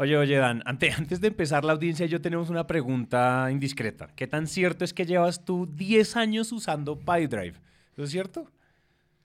[0.00, 4.08] Oye, oye, Dan, antes, antes de empezar la audiencia, yo tenemos una pregunta indiscreta.
[4.16, 7.60] ¿Qué tan cierto es que llevas tú 10 años usando PyDrive?
[7.92, 8.50] ¿Eso es cierto?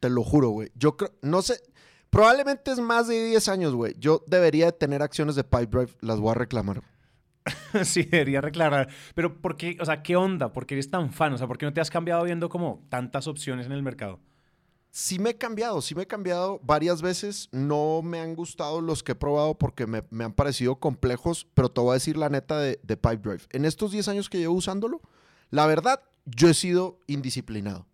[0.02, 0.74] Te lo juro, güey.
[0.76, 1.62] Yo creo, no sé,
[2.10, 3.96] probablemente es más de 10 años, güey.
[3.98, 6.84] Yo debería de tener acciones de PyDrive, las voy a reclamar.
[7.86, 8.90] sí, debería reclamar.
[9.14, 9.78] Pero ¿por qué?
[9.80, 10.52] O sea, ¿qué onda?
[10.52, 11.32] ¿Por qué eres tan fan?
[11.32, 14.20] O sea, ¿por qué no te has cambiado viendo como tantas opciones en el mercado?
[14.98, 17.50] Sí me he cambiado, sí me he cambiado varias veces.
[17.52, 21.82] No me han gustado los que he probado porque me, han parecido complejos, pero te
[21.82, 23.44] voy a decir la neta de, de Pipedrive.
[23.52, 25.02] En estos 10 años que llevo usándolo,
[25.50, 27.86] la verdad, yo he sido indisciplinado.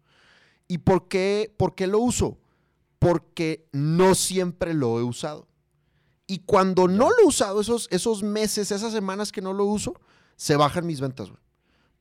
[0.68, 2.38] ¿Y por qué, por qué lo uso?
[3.00, 5.48] Porque no siempre lo he usado.
[6.28, 10.00] Y cuando no lo he usado, esos, esos meses, esas semanas que no lo uso,
[10.36, 11.42] se bajan mis ventas, güey.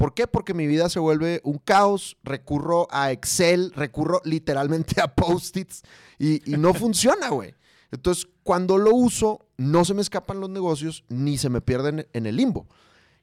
[0.00, 0.26] ¿Por qué?
[0.26, 5.82] Porque mi vida se vuelve un caos, recurro a Excel, recurro literalmente a post-its
[6.18, 7.54] y, no funciona, güey.
[7.90, 12.24] Entonces, cuando lo uso, no se me escapan los negocios ni se me pierden en
[12.24, 12.66] el limbo.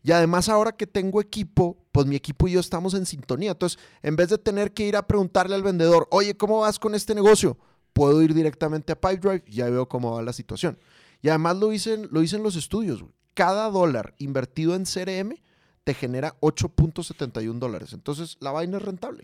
[0.04, 3.54] Y además ahora que tengo equipo, pues mi equipo y yo estamos en sintonía.
[3.54, 6.94] Entonces, en vez de tener que ir a preguntarle al vendedor, oye, ¿cómo vas con
[6.94, 7.58] este negocio?
[7.94, 10.78] Puedo ir directamente a Pipedrive y ya veo cómo va la situación.
[11.24, 13.04] Y además lo dicen, lo dicen los estudios.
[13.34, 15.40] Cada dólar invertido en CRM
[15.88, 17.94] te genera 8.71 dólares.
[17.94, 19.24] Entonces, la vaina es rentable.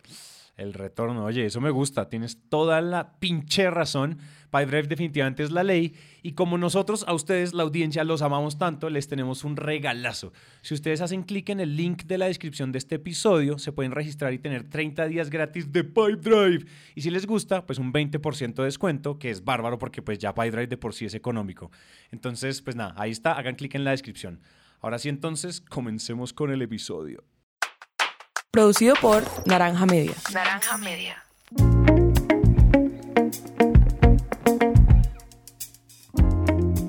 [0.56, 4.19] El retorno, oye, eso me gusta, tienes toda la pinche razón.
[4.50, 8.89] PyDrive definitivamente es la ley y como nosotros a ustedes, la audiencia, los amamos tanto,
[8.89, 10.31] les tenemos un regalazo.
[10.61, 13.91] Si ustedes hacen clic en el link de la descripción de este episodio, se pueden
[13.91, 16.66] registrar y tener 30 días gratis de PyDrive.
[16.95, 20.34] Y si les gusta, pues un 20% de descuento, que es bárbaro porque pues ya
[20.34, 21.72] PyDrive de por sí es económico.
[22.09, 24.39] Entonces, pues nada, ahí está, hagan clic en la descripción.
[24.84, 27.23] Ahora sí, entonces, comencemos con el episodio.
[28.52, 30.14] Producido por Naranja Media.
[30.34, 31.23] Naranja Media.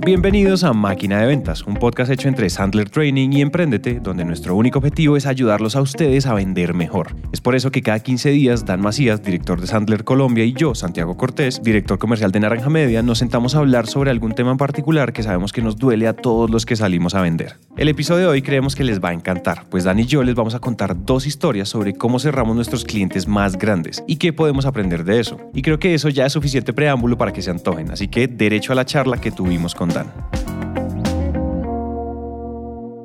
[0.05, 4.55] Bienvenidos a Máquina de Ventas, un podcast hecho entre Sandler Training y Emprendete, donde nuestro
[4.55, 7.17] único objetivo es ayudarlos a ustedes a vender mejor.
[7.33, 10.75] Es por eso que cada 15 días Dan Macías, director de Sandler Colombia, y yo,
[10.75, 14.59] Santiago Cortés, director comercial de Naranja Media, nos sentamos a hablar sobre algún tema en
[14.59, 17.57] particular que sabemos que nos duele a todos los que salimos a vender.
[17.79, 20.35] El episodio de hoy creemos que les va a encantar, pues Dan y yo les
[20.35, 24.67] vamos a contar dos historias sobre cómo cerramos nuestros clientes más grandes y qué podemos
[24.67, 25.39] aprender de eso.
[25.55, 28.73] Y creo que eso ya es suficiente preámbulo para que se antojen, así que derecho
[28.73, 29.94] a la charla que tuvimos con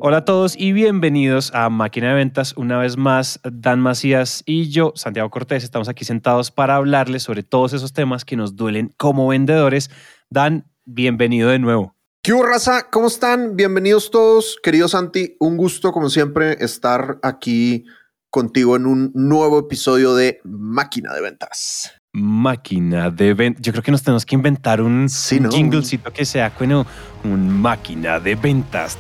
[0.02, 2.54] Hola a todos y bienvenidos a Máquina de Ventas.
[2.56, 7.44] Una vez más, Dan Macías y yo, Santiago Cortés, estamos aquí sentados para hablarles sobre
[7.44, 9.92] todos esos temas que nos duelen como vendedores.
[10.30, 11.96] Dan, bienvenido de nuevo.
[12.24, 12.90] ¿Qué raza?
[12.90, 13.56] ¿Cómo están?
[13.56, 14.58] Bienvenidos todos.
[14.64, 17.86] Querido Santi, un gusto como siempre estar aquí
[18.30, 23.62] contigo en un nuevo episodio de Máquina de Ventas máquina de ventas.
[23.62, 26.86] Yo creo que nos tenemos que inventar un, jinglecito que sea bueno,
[27.24, 28.98] un máquina de ventas.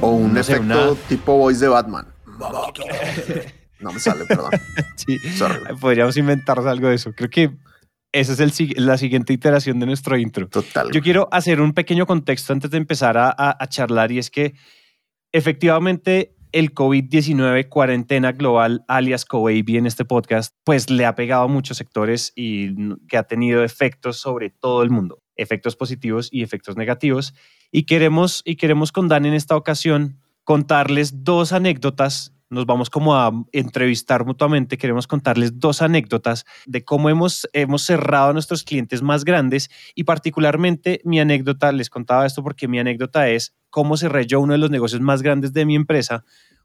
[0.00, 2.06] o un efecto tipo voice de Batman.
[3.80, 4.50] no me sale, perdón.
[4.96, 5.18] sí,
[5.80, 7.12] podríamos inventar algo de eso.
[7.12, 7.50] Creo que
[8.12, 8.52] esa es el,
[8.84, 10.48] la siguiente iteración de nuestro intro.
[10.48, 10.90] Total.
[10.92, 14.54] Yo quiero hacer un pequeño contexto antes de empezar a, a charlar y es que
[15.32, 21.48] efectivamente el COVID-19 cuarentena global, alias COVID en este podcast, pues le ha pegado a
[21.48, 26.76] muchos sectores y que ha tenido efectos sobre todo el mundo, efectos positivos y efectos
[26.76, 27.34] negativos.
[27.70, 32.34] Y queremos, y queremos con Dan en esta ocasión contarles dos anécdotas.
[32.52, 34.76] Nos vamos como a entrevistar mutuamente.
[34.76, 40.04] Queremos contarles dos anécdotas de cómo hemos, hemos cerrado a nuestros clientes más grandes y
[40.04, 44.58] particularmente mi anécdota, les contaba esto porque mi anécdota es cómo cerré yo uno de
[44.58, 46.24] los negocios más grandes de mi empresa,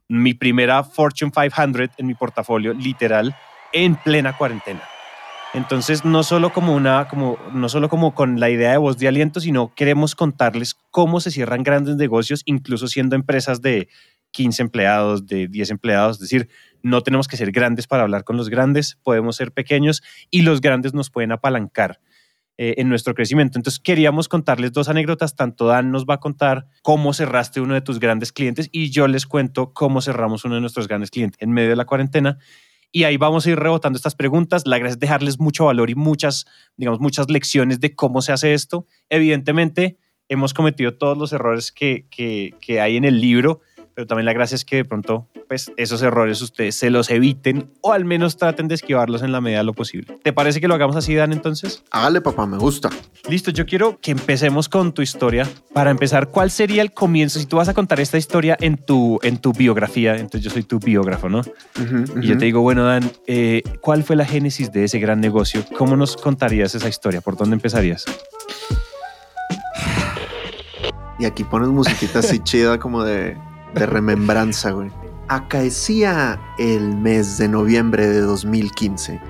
[0.10, 3.34] mi primera Fortune 500 en mi portafolio, literal,
[3.72, 4.84] en plena cuarentena.
[5.54, 9.08] Entonces, no solo como una, como, no solo como con la idea de voz de
[9.08, 13.88] aliento, sino queremos contarles cómo se cierran grandes negocios, incluso siendo empresas de
[14.38, 16.18] 15 empleados, de 10 empleados.
[16.18, 16.48] Es decir,
[16.84, 20.62] no tenemos que ser grandes para hablar con los grandes, podemos ser pequeños y los
[20.62, 22.00] grandes nos pueden apalancar.
[22.60, 23.60] Eh, en nuestro crecimiento.
[23.60, 25.36] Entonces queríamos contarles dos anécdotas.
[25.36, 29.08] Tanto Dan nos va a contar cómo cerraste uno de tus grandes clientes y yo
[29.08, 32.40] les cuento cómo cerramos uno de nuestros grandes clientes en medio de la cuarentena.
[32.92, 34.66] Y ahí vamos a ir rebotando estas preguntas.
[34.66, 36.48] La gracia es dejarles mucho valor y muchas,
[36.78, 38.88] digamos, muchas lecciones de cómo se hace esto.
[39.08, 43.62] Evidentemente, hemos cometido todos los errores que, que, que hay en el libro,
[43.98, 47.72] pero también la gracia es que de pronto pues esos errores ustedes se los eviten
[47.82, 50.20] o al menos traten de esquivarlos en la medida de lo posible.
[50.22, 51.84] ¿Te parece que lo hagamos así, Dan, entonces?
[51.90, 52.92] Hágale, papá, me gusta.
[53.28, 55.50] Listo, yo quiero que empecemos con tu historia.
[55.74, 57.40] Para empezar, ¿cuál sería el comienzo?
[57.40, 60.62] Si tú vas a contar esta historia en tu, en tu biografía, entonces yo soy
[60.62, 61.42] tu biógrafo, ¿no?
[62.22, 65.66] Y yo te digo, bueno, Dan, eh, ¿cuál fue la génesis de ese gran negocio?
[65.76, 67.22] ¿Cómo nos contarías esa historia?
[67.22, 68.06] ¿Por dónde empezarías?
[71.18, 73.36] Y aquí pones musiquita así chida como de,
[73.80, 74.92] de remembranza, güey.
[75.30, 79.22] Acaecía el mes de noviembre de 2015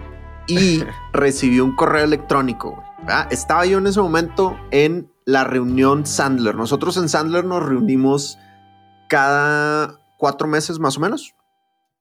[0.48, 0.84] y
[1.14, 2.72] recibí un correo electrónico.
[2.72, 2.88] güey.
[3.08, 6.56] Ah, Estaba yo en ese momento en la reunión Sandler.
[6.56, 8.38] Nosotros en Sandler nos reunimos
[9.10, 11.34] cada cuatro meses más o menos.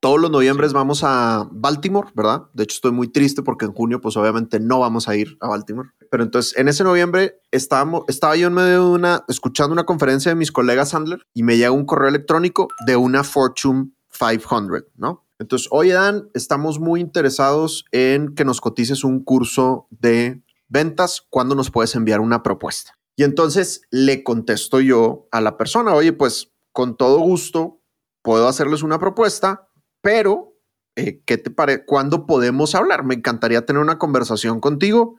[0.06, 2.42] Todos los noviembres vamos a Baltimore, ¿verdad?
[2.52, 5.48] De hecho, estoy muy triste porque en junio, pues obviamente no vamos a ir a
[5.48, 5.88] Baltimore.
[6.12, 10.30] Pero entonces, en ese noviembre estábamos, estaba yo en medio de una, escuchando una conferencia
[10.30, 15.26] de mis colegas Sandler y me llega un correo electrónico de una Fortune 500, ¿no?
[15.40, 21.26] Entonces, oye Dan, estamos muy interesados en que nos cotices un curso de ventas.
[21.30, 22.96] ¿Cuándo nos puedes enviar una propuesta?
[23.16, 27.80] Y entonces le contesto yo a la persona, oye, pues con todo gusto
[28.22, 29.65] puedo hacerles una propuesta,
[30.06, 30.54] pero
[30.94, 31.84] eh, ¿qué te parece?
[31.84, 33.02] ¿Cuándo podemos hablar?
[33.02, 35.16] Me encantaría tener una conversación contigo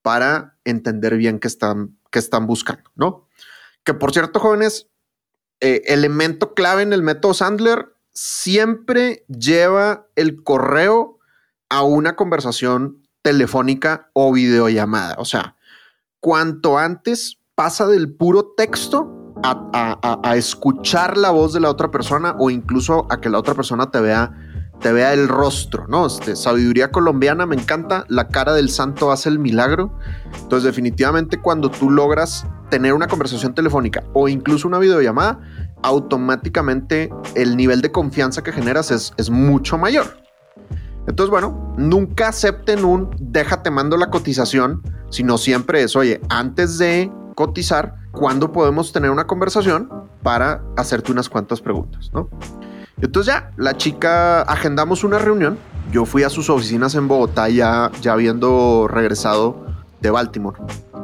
[0.00, 3.28] para entender bien qué están, qué están buscando, ¿no?
[3.84, 4.88] Que por cierto, jóvenes,
[5.60, 11.18] eh, elemento clave en el método Sandler siempre lleva el correo
[11.68, 15.16] a una conversación telefónica o videollamada.
[15.18, 15.56] O sea,
[16.18, 22.50] cuanto antes pasa del puro texto a, escuchar la voz de la otra persona o
[22.50, 24.32] incluso a que la otra persona te vea,
[24.80, 26.06] te vea el rostro, ¿no?
[26.06, 29.92] Este, sabiduría colombiana, me encanta, la cara del santo hace el milagro.
[30.42, 35.40] Entonces, definitivamente cuando tú logras tener una conversación telefónica o incluso una videollamada,
[35.82, 40.18] automáticamente el nivel de confianza que generas es, es mucho mayor.
[41.06, 47.10] Entonces, bueno, nunca acepten un déjate mando la cotización, sino siempre es, oye, antes de
[47.34, 49.88] cotizar, ¿cuándo podemos tener una conversación
[50.22, 52.10] para hacerte unas cuantas preguntas?
[52.12, 52.28] ¿no?
[53.00, 55.58] Entonces ya, la chica, agendamos una reunión.
[55.90, 59.66] Yo fui a sus oficinas en Bogotá ya, ya habiendo regresado
[60.00, 60.58] de Baltimore.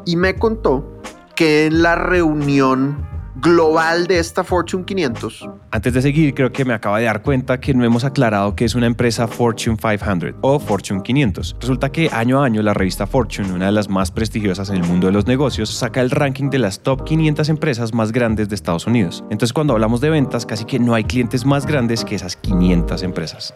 [0.04, 1.00] Y me contó
[1.34, 6.72] que en la reunión global de esta Fortune 500, Antes de seguir, creo que me
[6.72, 10.58] acaba de dar cuenta que no hemos aclarado que es una empresa Fortune 500 o
[10.58, 11.56] Fortune 500.
[11.60, 14.84] Resulta que año a año la revista Fortune, una de las más prestigiosas en el
[14.84, 18.54] mundo de los negocios, saca el ranking de las top 500 empresas más grandes de
[18.54, 19.22] Estados Unidos.
[19.30, 23.02] Entonces, cuando hablamos de ventas, casi que no hay clientes más grandes que esas 500
[23.02, 23.54] empresas.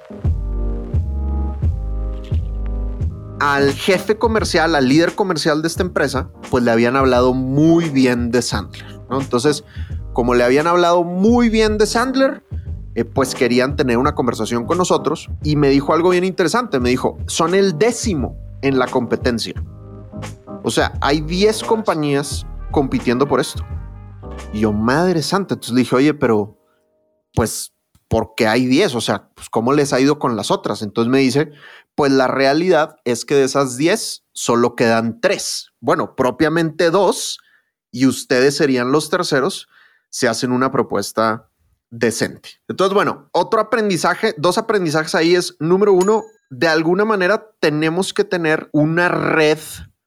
[3.41, 8.31] al jefe comercial, al líder comercial de esta empresa, pues le habían hablado muy bien
[8.31, 9.00] de Sandler.
[9.11, 9.21] ¿No?
[9.21, 9.65] Entonces,
[10.13, 12.43] como le habían hablado muy bien de Sandler,
[12.95, 16.81] eh, pues querían tener una conversación con nosotros y me dijo algo bien interesante.
[16.81, 19.55] Me dijo, son el décimo en la competencia.
[20.63, 23.65] O sea, hay 10 compañías compitiendo por esto.
[24.53, 26.59] Y yo, madre santa, entonces le dije, oye, pero
[27.35, 27.73] pues,
[28.09, 28.95] ¿por qué hay 10?
[28.95, 30.83] O sea, pues, ¿cómo les ha ido con las otras?
[30.83, 31.53] Entonces me dice,
[31.95, 35.73] pues la realidad es que de esas 10 solo quedan 3.
[35.81, 37.39] Bueno, propiamente 2
[37.91, 39.69] y ustedes serían los terceros
[40.11, 41.51] se hacen una propuesta
[41.91, 42.51] decente.
[42.69, 48.25] Entonces, bueno, otro aprendizaje, dos aprendizajes ahí es, número uno, de alguna manera tenemos que
[48.25, 49.59] tener una red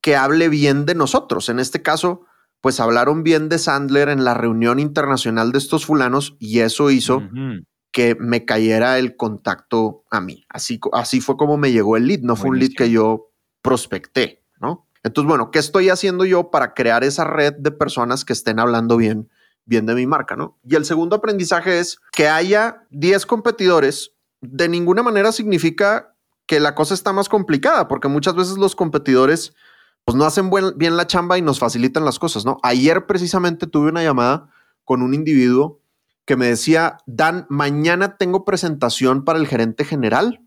[0.02, 1.50] que hable bien de nosotros.
[1.50, 2.26] En este caso,
[2.62, 7.22] pues hablaron bien de Sandler en la reunión internacional de estos fulanos y eso hizo
[7.92, 10.46] que me cayera el contacto a mí.
[10.50, 13.32] Así, así fue como me llegó el lead, no fue un lead que yo
[13.62, 14.88] prospecté, ¿no?
[15.04, 18.98] Entonces, bueno, ¿qué estoy haciendo yo para crear esa red de personas que estén hablando
[18.98, 19.30] bien,
[19.66, 20.58] bien de mi marca, ¿no?
[20.64, 24.12] Y el segundo aprendizaje es que haya 10 competidores,
[24.42, 29.54] de ninguna manera significa que la cosa está más complicada, porque muchas veces los competidores
[30.06, 32.58] pues no hacen bien la chamba y nos facilitan las cosas, ¿no?
[32.62, 34.50] Ayer precisamente tuve una llamada
[34.84, 35.80] con un individuo
[36.26, 40.42] que me decía, Dan, mañana tengo presentación para el gerente general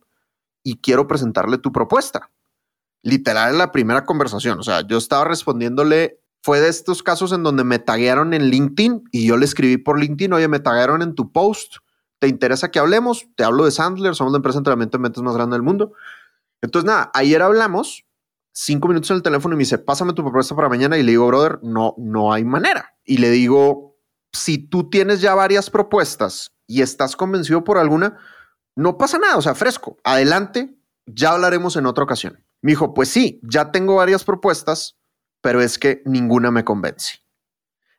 [0.63, 2.31] y quiero presentarle tu propuesta.
[3.03, 7.43] Literal en la primera conversación, o sea, yo estaba respondiéndole, fue de estos casos en
[7.43, 11.15] donde me taguearon en LinkedIn y yo le escribí por LinkedIn, oye, me taguearon en
[11.15, 11.77] tu post,
[12.19, 13.27] ¿te interesa que hablemos?
[13.37, 15.93] Te hablo de Sandler, somos la empresa de entrenamiento de ventas más grande del mundo.
[16.63, 18.07] Entonces, nada, ayer hablamos,
[18.53, 20.97] cinco minutos en el teléfono y me dice, pásame tu propuesta para mañana.
[20.99, 22.97] Y le digo, brother, no, no hay manera.
[23.05, 23.99] Y le digo,
[24.33, 28.19] si tú tienes ya varias propuestas y estás convencido por alguna,
[28.75, 30.77] no pasa nada, o sea, fresco, adelante,
[31.07, 32.45] ya hablaremos en otra ocasión.
[32.63, 34.97] Me dijo, pues sí, ya tengo varias propuestas,
[35.41, 37.21] pero es que ninguna me convence.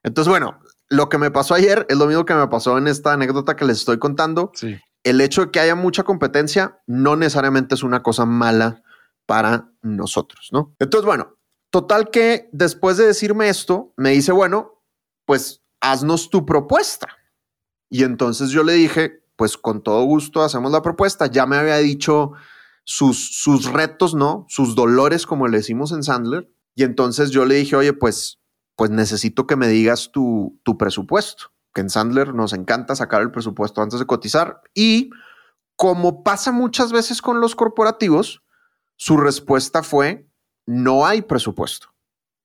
[0.03, 0.59] Entonces, bueno,
[0.89, 3.65] lo que me pasó ayer es lo mismo que me pasó en esta anécdota que
[3.65, 4.77] les estoy contando Sí.
[5.03, 8.81] el hecho de que haya mucha competencia no necesariamente es una cosa mala
[9.25, 10.75] para nosotros, ¿no?
[10.79, 11.37] Entonces, bueno,
[11.69, 14.81] total que después de decirme esto, me dice, bueno,
[15.25, 17.07] pues haznos tu propuesta.
[17.89, 21.27] Y entonces yo le dije, pues con todo gusto hacemos la propuesta.
[21.27, 22.31] Ya me había dicho
[22.87, 24.45] sus, sus retos, ¿no?
[24.47, 26.49] Sus dolores, como le decimos en Sandler.
[26.73, 28.39] Y entonces yo le dije, oye, pues
[28.77, 31.51] pues necesito que me digas tu, tu presupuesto.
[31.73, 34.61] Que en Sandler nos encanta sacar el presupuesto antes de cotizar.
[34.75, 35.09] Y
[35.75, 38.43] como pasa muchas veces con los corporativos,
[38.95, 40.29] su respuesta fue,
[40.67, 41.87] no hay presupuesto.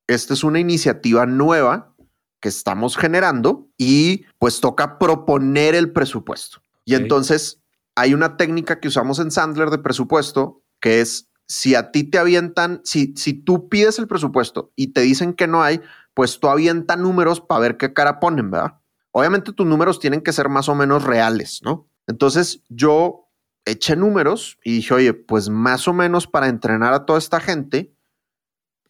[0.06, 1.94] Esta es una iniciativa nueva
[2.40, 6.62] que estamos generando y pues toca proponer el presupuesto.
[6.86, 7.61] Y entonces
[7.94, 12.18] hay una técnica que usamos en Sandler de presupuesto que es si a ti te
[12.18, 15.80] avientan, si, si tú pides el presupuesto y te dicen que no hay,
[16.14, 18.78] pues tú avienta números para ver qué cara ponen, ¿verdad?
[19.10, 21.88] Obviamente tus números tienen que ser más o menos reales, ¿no?
[22.06, 23.28] Entonces yo
[23.64, 27.94] eché números y dije, oye, pues más o menos para entrenar a toda esta gente,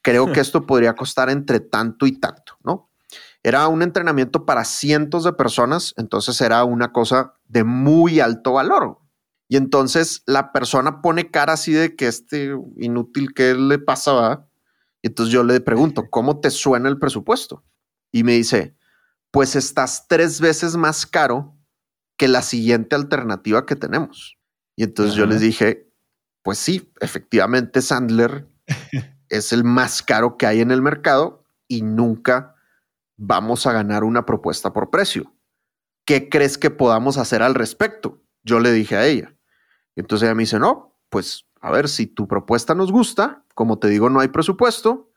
[0.00, 2.90] creo que esto podría costar entre tanto y tanto, ¿no?
[3.42, 8.98] Era un entrenamiento para cientos de personas, entonces era una cosa de muy alto valor.
[9.46, 14.48] Y entonces la persona pone cara así de que este inútil que le pasaba.
[15.02, 17.62] Y entonces yo le pregunto, ¿cómo te suena el presupuesto?
[18.10, 18.74] Y me dice,
[19.30, 21.54] pues estás tres veces más caro
[22.16, 24.38] que la siguiente alternativa que tenemos.
[24.74, 25.92] Y entonces yo les dije,
[26.42, 28.48] pues sí, efectivamente Sandler
[29.28, 32.54] es el más caro que hay en el mercado y nunca
[33.18, 35.30] vamos a ganar una propuesta por precio.
[36.04, 38.22] ¿Qué crees que podamos hacer al respecto?
[38.42, 39.36] Yo le dije a ella.
[39.94, 43.88] Entonces ella me dice, no, pues a ver, si tu propuesta nos gusta, como te
[43.88, 45.12] digo, no hay presupuesto,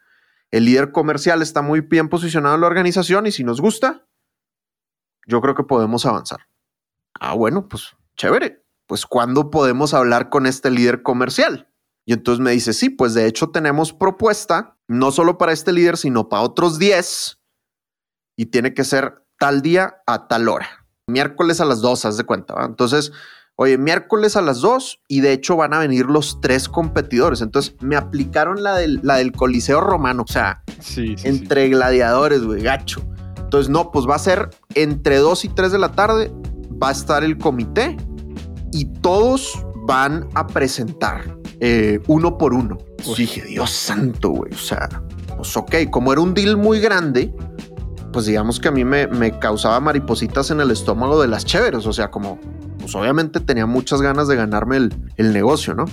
[0.51, 4.07] el líder comercial está muy bien posicionado en la organización y si nos gusta,
[5.25, 6.47] yo creo que podemos avanzar.
[7.19, 8.63] Ah, bueno, pues chévere.
[8.85, 11.71] Pues ¿cuándo podemos hablar con este líder comercial?
[12.05, 15.97] Y entonces me dice, sí, pues de hecho tenemos propuesta, no solo para este líder,
[15.97, 17.41] sino para otros 10
[18.37, 20.87] y tiene que ser tal día a tal hora.
[21.05, 22.55] Miércoles a las 2, haz de cuenta.
[22.65, 23.11] Entonces,
[23.57, 27.41] oye, miércoles a las 2 y de hecho van a venir los tres competidores.
[27.41, 30.63] Entonces, me aplicaron la del, la del Coliseo Romano, o sea,
[30.97, 33.05] entre gladiadores, güey, gacho.
[33.37, 36.33] Entonces, no, pues va a ser entre 2 y 3 de la tarde,
[36.81, 37.97] va a estar el comité
[38.71, 42.79] y todos van a presentar eh, uno por uno.
[42.97, 44.89] Pues dije, Dios santo, güey, o sea,
[45.37, 47.31] pues ok, como era un deal muy grande,
[48.15, 51.91] pues digamos que a mí me, causaba maripositas en el estómago de las chéveres, o
[51.91, 52.39] sea, como,
[52.79, 55.83] pues obviamente tenía muchas ganas de ganarme el, negocio, ¿no?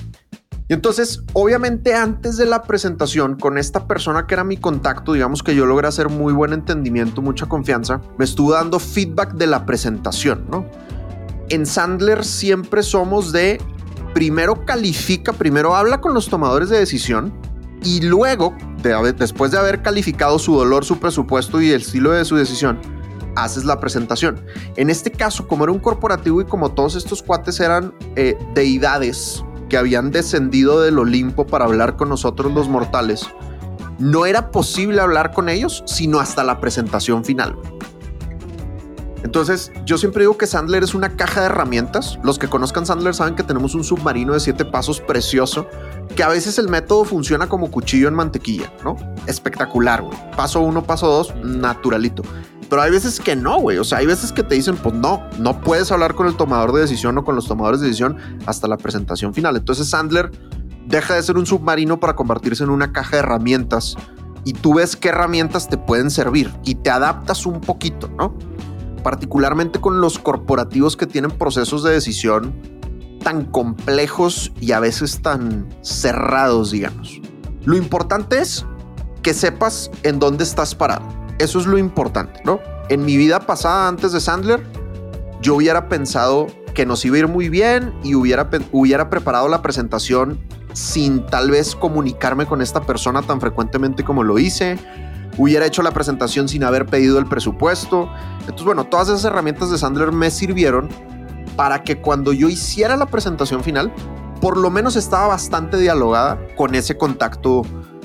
[0.68, 5.42] Y entonces, obviamente antes de la presentación con esta persona que era mi contacto, digamos
[5.42, 9.66] que yo logré hacer muy buen entendimiento, mucha confianza, me estuvo dando feedback de la
[9.66, 10.64] presentación, ¿no?
[11.48, 13.60] En Sandler siempre somos de
[14.14, 17.32] primero califica, primero habla con los tomadores de decisión
[17.84, 18.56] y luego,
[19.16, 22.78] después de haber calificado su dolor, su presupuesto y el estilo de su decisión,
[23.36, 24.44] haces la presentación.
[24.76, 29.44] En este caso, como era un corporativo y como todos estos cuates eran eh, deidades
[29.68, 33.26] que habían descendido del Olimpo para hablar con nosotros los mortales,
[33.98, 37.56] no era posible hablar con ellos sino hasta la presentación final.
[39.22, 42.18] Entonces, yo siempre digo que Sandler es una caja de herramientas.
[42.22, 45.66] Los que conozcan Sandler saben que tenemos un submarino de siete pasos precioso,
[46.16, 48.96] que a veces el método funciona como cuchillo en mantequilla, ¿no?
[49.26, 50.18] Espectacular, güey.
[50.36, 52.22] Paso uno, paso dos, naturalito.
[52.68, 53.78] Pero hay veces que no, güey.
[53.78, 56.72] O sea, hay veces que te dicen, pues no, no puedes hablar con el tomador
[56.72, 59.56] de decisión o con los tomadores de decisión hasta la presentación final.
[59.56, 60.30] Entonces, Sandler
[60.86, 63.96] deja de ser un submarino para convertirse en una caja de herramientas
[64.44, 68.36] y tú ves qué herramientas te pueden servir y te adaptas un poquito, ¿no?
[69.02, 72.54] Particularmente con los corporativos que tienen procesos de decisión
[73.22, 77.20] tan complejos y a veces tan cerrados, digamos.
[77.64, 78.66] Lo importante es
[79.22, 81.06] que sepas en dónde estás parado.
[81.38, 82.60] Eso es lo importante, ¿no?
[82.88, 84.62] En mi vida pasada, antes de Sandler,
[85.40, 89.62] yo hubiera pensado que nos iba a ir muy bien y hubiera, hubiera preparado la
[89.62, 90.40] presentación
[90.72, 94.78] sin tal vez comunicarme con esta persona tan frecuentemente como lo hice
[95.38, 98.10] hubiera hecho la presentación sin haber pedido el presupuesto.
[98.40, 100.88] Entonces, bueno, todas esas herramientas de Sandler me sirvieron
[101.56, 103.92] para que cuando yo hiciera la presentación final,
[104.40, 107.62] por lo menos estaba bastante dialogada con ese contacto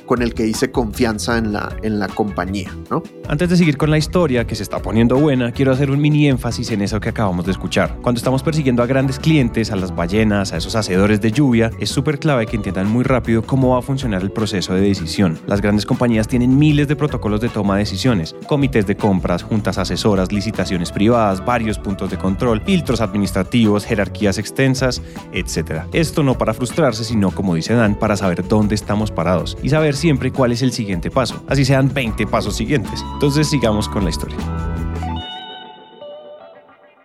[0.07, 3.03] con el que hice confianza en la, en la compañía, ¿no?
[3.27, 6.27] Antes de seguir con la historia, que se está poniendo buena, quiero hacer un mini
[6.27, 7.97] énfasis en eso que acabamos de escuchar.
[8.01, 11.89] Cuando estamos persiguiendo a grandes clientes, a las ballenas, a esos hacedores de lluvia, es
[11.89, 15.37] súper clave que entiendan muy rápido cómo va a funcionar el proceso de decisión.
[15.45, 19.77] Las grandes compañías tienen miles de protocolos de toma de decisiones, comités de compras, juntas
[19.77, 25.01] asesoras, licitaciones privadas, varios puntos de control, filtros administrativos, jerarquías extensas,
[25.33, 25.83] etc.
[25.91, 29.96] Esto no para frustrarse, sino como dice Dan, para saber dónde estamos parados y saber
[29.97, 33.03] siempre cuál es el siguiente paso, así sean 20 pasos siguientes.
[33.13, 34.37] Entonces sigamos con la historia.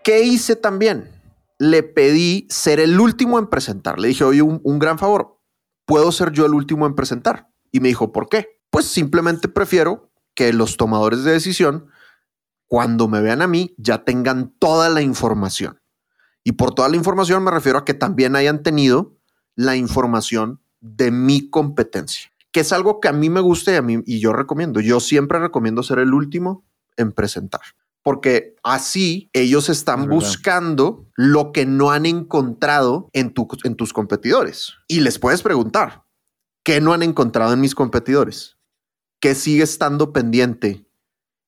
[0.04, 1.10] ¿Qué hice también?
[1.58, 3.98] Le pedí ser el último en presentar.
[3.98, 5.40] Le dije, oye, un, un gran favor,
[5.86, 7.48] ¿puedo ser yo el último en presentar?
[7.70, 8.60] Y me dijo, ¿por qué?
[8.70, 11.88] Pues simplemente prefiero que los tomadores de decisión,
[12.66, 15.80] cuando me vean a mí, ya tengan toda la información.
[16.44, 19.16] Y por toda la información me refiero a que también hayan tenido
[19.54, 23.82] la información de mi competencia, que es algo que a mí me gusta y, a
[23.82, 24.80] mí, y yo recomiendo.
[24.80, 26.64] Yo siempre recomiendo ser el último
[26.96, 27.62] en presentar,
[28.02, 34.74] porque así ellos están buscando lo que no han encontrado en, tu, en tus competidores.
[34.86, 36.04] Y les puedes preguntar,
[36.62, 38.58] ¿qué no han encontrado en mis competidores?
[39.18, 40.86] ¿Qué sigue estando pendiente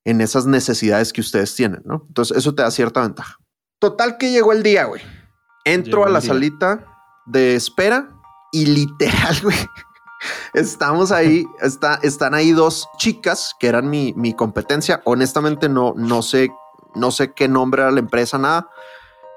[0.04, 1.82] en esas necesidades que ustedes tienen?
[1.84, 2.04] ¿no?
[2.08, 3.38] Entonces eso te da cierta ventaja.
[3.78, 5.02] Total que llegó el día, güey.
[5.66, 6.86] Entro a la salita
[7.26, 8.10] de espera
[8.52, 9.56] y literal, güey.
[10.52, 15.02] Estamos ahí, está, están ahí dos chicas que eran mi, mi, competencia.
[15.04, 16.50] Honestamente, no, no sé,
[16.94, 18.68] no sé qué nombre era la empresa, nada,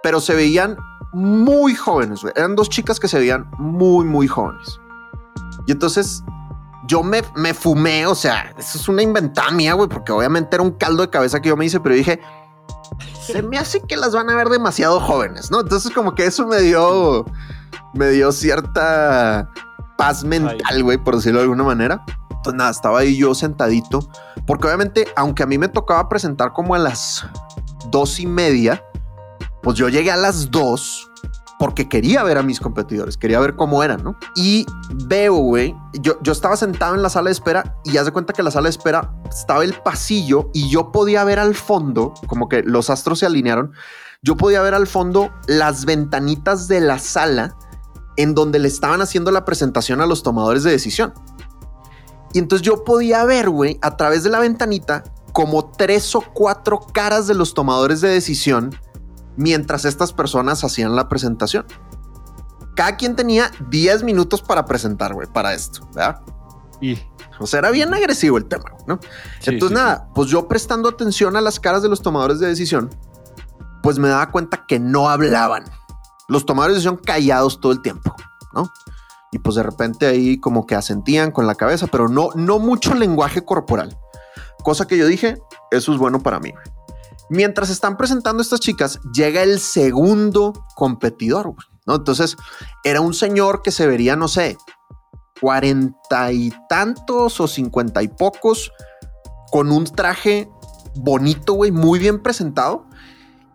[0.04, 0.78] pero se veían
[1.14, 2.22] muy jóvenes.
[2.36, 4.80] Eran dos chicas que se veían muy, muy jóvenes.
[5.66, 6.24] Y entonces
[6.88, 10.64] yo me, me fumé, o sea, eso es una inventada mía, güey, porque obviamente era
[10.64, 12.22] un caldo de cabeza que yo me hice, pero dije,
[13.22, 15.60] se me hace que las van a ver demasiado jóvenes, ¿no?
[15.60, 17.26] Entonces como que eso me dio,
[17.94, 19.50] me dio cierta
[19.98, 22.04] paz mental, güey, por decirlo de alguna manera.
[22.30, 24.10] Entonces nada, estaba ahí yo sentadito,
[24.46, 27.26] porque obviamente, aunque a mí me tocaba presentar como a las
[27.90, 28.84] dos y media,
[29.62, 31.10] pues yo llegué a las dos
[31.60, 34.16] porque quería ver a mis competidores, quería ver cómo eran, ¿no?
[34.36, 34.66] Y
[35.08, 38.34] veo, güey, yo, yo estaba sentado en la sala de espera y haz de cuenta
[38.34, 42.48] que la sala de espera estaba el pasillo y yo podía ver al fondo, como
[42.48, 43.74] que los astros se alinearon,
[44.22, 47.56] yo podía ver al fondo las ventanitas de la sala
[48.18, 51.14] en donde le estaban haciendo la presentación a los tomadores de decisión.
[52.34, 56.80] Y entonces yo podía ver, güey, a través de la ventanita, como tres o cuatro
[56.80, 58.76] caras de los tomadores de decisión
[59.38, 61.66] mientras estas personas hacían la presentación.
[62.76, 66.22] Cada quien tenía 10 minutos para presentar, güey, para esto, ¿verdad?
[66.82, 66.98] Y...
[67.40, 69.00] O sea, era bien agresivo el tema, ¿no?
[69.46, 72.90] Entonces, nada, pues yo prestando atención a las caras de los tomadores de decisión,
[73.84, 75.66] pues me daba cuenta que no hablaban.
[76.28, 78.16] Los tomadores de decisión callados todo el tiempo,
[78.54, 78.72] ¿no?
[79.32, 82.94] Y pues de repente ahí como que asentían con la cabeza, pero no, no mucho
[82.94, 83.98] lenguaje corporal.
[84.64, 85.38] Cosa que yo dije,
[85.72, 86.54] eso es bueno para mí.
[87.30, 91.54] Mientras están presentando estas chicas, llega el segundo competidor,
[91.86, 91.96] ¿no?
[91.96, 92.38] Entonces,
[92.84, 94.58] era un señor que se vería, no sé,
[95.42, 98.72] cuarenta y tantos o cincuenta y pocos,
[99.52, 100.50] con un traje
[100.96, 102.87] bonito, güey, muy bien presentado.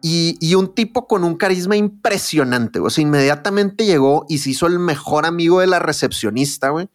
[0.04, 4.80] Y, un tipo con un carisma impresionante, O sea, inmediatamente llegó y se hizo el
[4.80, 6.90] mejor amigo de la recepcionista, güey.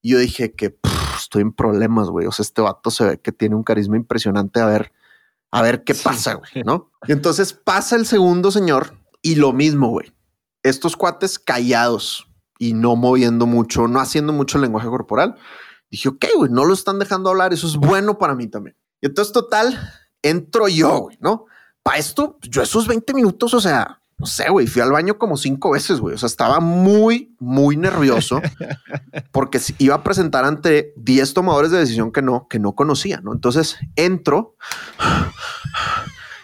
[0.00, 0.78] Y yo dije que
[1.18, 2.26] estoy en problemas, güey.
[2.26, 4.60] O sea, este vato se ve que tiene un carisma impresionante.
[4.60, 4.92] A ver,
[5.50, 6.92] a ver qué pasa, güey, ¿no?
[7.08, 10.12] Y entonces pasa el segundo señor y lo mismo, güey.
[10.62, 12.28] Estos cuates callados
[12.60, 15.34] y no moviendo mucho, no haciendo mucho lenguaje corporal.
[15.90, 17.52] Dije, ok, güey, no lo están dejando hablar.
[17.52, 18.76] Eso es bueno para mí también.
[19.00, 19.76] Y entonces, total,
[20.22, 21.46] entro yo, güey, ¿no?
[21.82, 25.36] Para esto, yo esos 20 minutos, o sea, no sé, güey, fui al baño como
[25.36, 26.14] cinco veces, güey.
[26.14, 28.40] O sea, estaba muy, muy nervioso
[29.32, 33.32] porque iba a presentar ante 10 tomadores de decisión que no, que no conocía, ¿no?
[33.32, 34.54] Entonces entro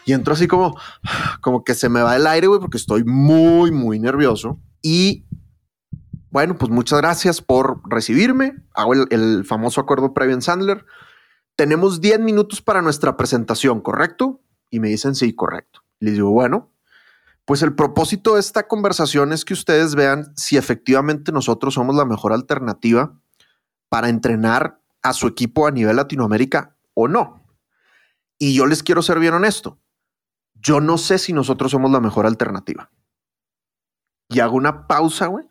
[0.04, 0.76] y entro así como,
[1.40, 4.58] como que se me va el aire, güey, porque estoy muy, muy nervioso.
[4.82, 5.26] Y
[6.30, 8.56] bueno, pues muchas gracias por recibirme.
[8.74, 10.84] Hago el, el famoso acuerdo previo en Sandler.
[11.54, 14.40] Tenemos 10 minutos para nuestra presentación, ¿correcto?
[14.70, 15.82] Y me dicen sí, correcto.
[16.00, 16.70] Les digo, bueno,
[17.44, 22.04] pues el propósito de esta conversación es que ustedes vean si efectivamente nosotros somos la
[22.04, 23.18] mejor alternativa
[23.88, 27.42] para entrenar a su equipo a nivel Latinoamérica o no.
[28.38, 29.80] Y yo les quiero ser bien honesto.
[30.54, 32.90] Yo no sé si nosotros somos la mejor alternativa.
[34.28, 35.46] Y hago una pausa, güey.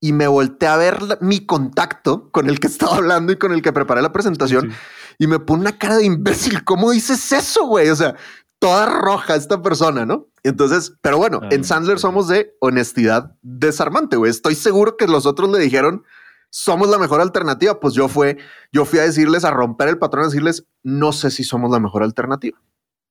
[0.00, 3.62] Y me volteé a ver mi contacto con el que estaba hablando y con el
[3.62, 4.72] que preparé la presentación.
[5.18, 6.64] Y me pone una cara de imbécil.
[6.64, 7.88] ¿Cómo dices eso, güey?
[7.90, 8.16] O sea,
[8.58, 10.28] toda roja esta persona, ¿no?
[10.42, 14.30] Entonces, pero bueno, en Sandler somos de honestidad desarmante, güey.
[14.30, 16.04] Estoy seguro que los otros le dijeron,
[16.50, 17.80] somos la mejor alternativa.
[17.80, 18.38] Pues yo fue,
[18.72, 21.80] yo fui a decirles, a romper el patrón, a decirles, no sé si somos la
[21.80, 22.58] mejor alternativa.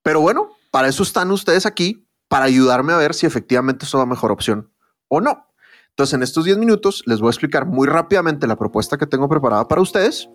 [0.02, 4.06] Pero bueno, para eso están ustedes aquí, para ayudarme a ver si efectivamente son la
[4.06, 4.72] mejor opción
[5.08, 5.48] o no.
[5.90, 9.30] Entonces, en estos 10 minutos les voy a explicar muy rápidamente la propuesta que tengo
[9.30, 10.28] preparada para ustedes.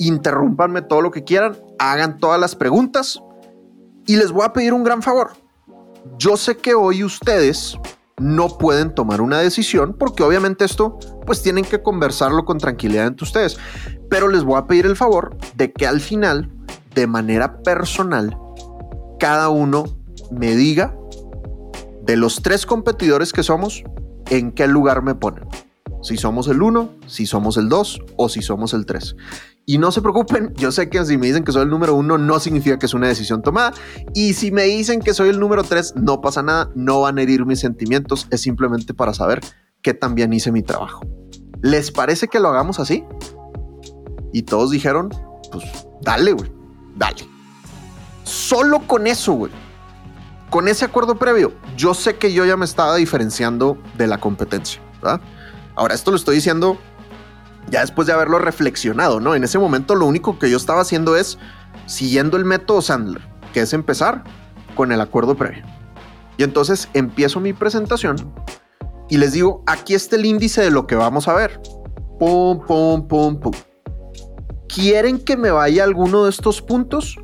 [0.00, 3.22] Interrúmpanme todo lo que quieran, hagan todas las preguntas
[4.06, 5.30] y les voy a pedir un gran favor.
[6.18, 7.78] Yo sé que hoy ustedes
[8.18, 13.24] no pueden tomar una decisión porque obviamente esto pues tienen que conversarlo con tranquilidad entre
[13.24, 13.58] ustedes.
[14.08, 16.50] Pero les voy a pedir el favor de que al final,
[16.94, 18.36] de manera personal,
[19.18, 19.84] cada uno
[20.30, 20.96] me diga
[22.02, 23.84] de los tres competidores que somos,
[24.30, 25.46] en qué lugar me ponen.
[26.02, 29.16] si somos el 1, si somos el 2 o si somos el 3.
[29.70, 32.18] Y no se preocupen, yo sé que si me dicen que soy el número 1
[32.18, 33.72] no significa que es una decisión tomada.
[34.14, 37.22] Y si me dicen que soy el número 3, no pasa nada, no van a
[37.22, 39.38] herir mis sentimientos, es simplemente para saber
[39.80, 41.06] que también hice mi trabajo.
[41.62, 43.04] ¿Les parece que lo hagamos así?
[44.32, 45.10] Y todos dijeron,
[45.52, 45.64] pues
[46.02, 46.50] dale, güey,
[46.96, 47.28] dale.
[48.24, 49.52] Solo con eso, güey.
[50.50, 54.82] Con ese acuerdo previo, yo sé que yo ya me estaba diferenciando de la competencia,
[55.00, 55.20] ¿verdad?
[55.76, 56.76] Ahora, esto lo estoy diciendo
[57.68, 59.34] ya después de haberlo reflexionado, ¿no?
[59.34, 61.38] En ese momento lo único que yo estaba haciendo es
[61.86, 64.24] siguiendo el método Sandler, que es empezar
[64.74, 65.64] con el acuerdo previo.
[66.36, 68.32] Y entonces empiezo mi presentación
[69.10, 71.60] y les digo, aquí está el índice de lo que vamos a ver.
[72.18, 73.52] Pum, pum, pum, pum.
[74.68, 77.18] ¿Quieren que me vaya alguno de estos puntos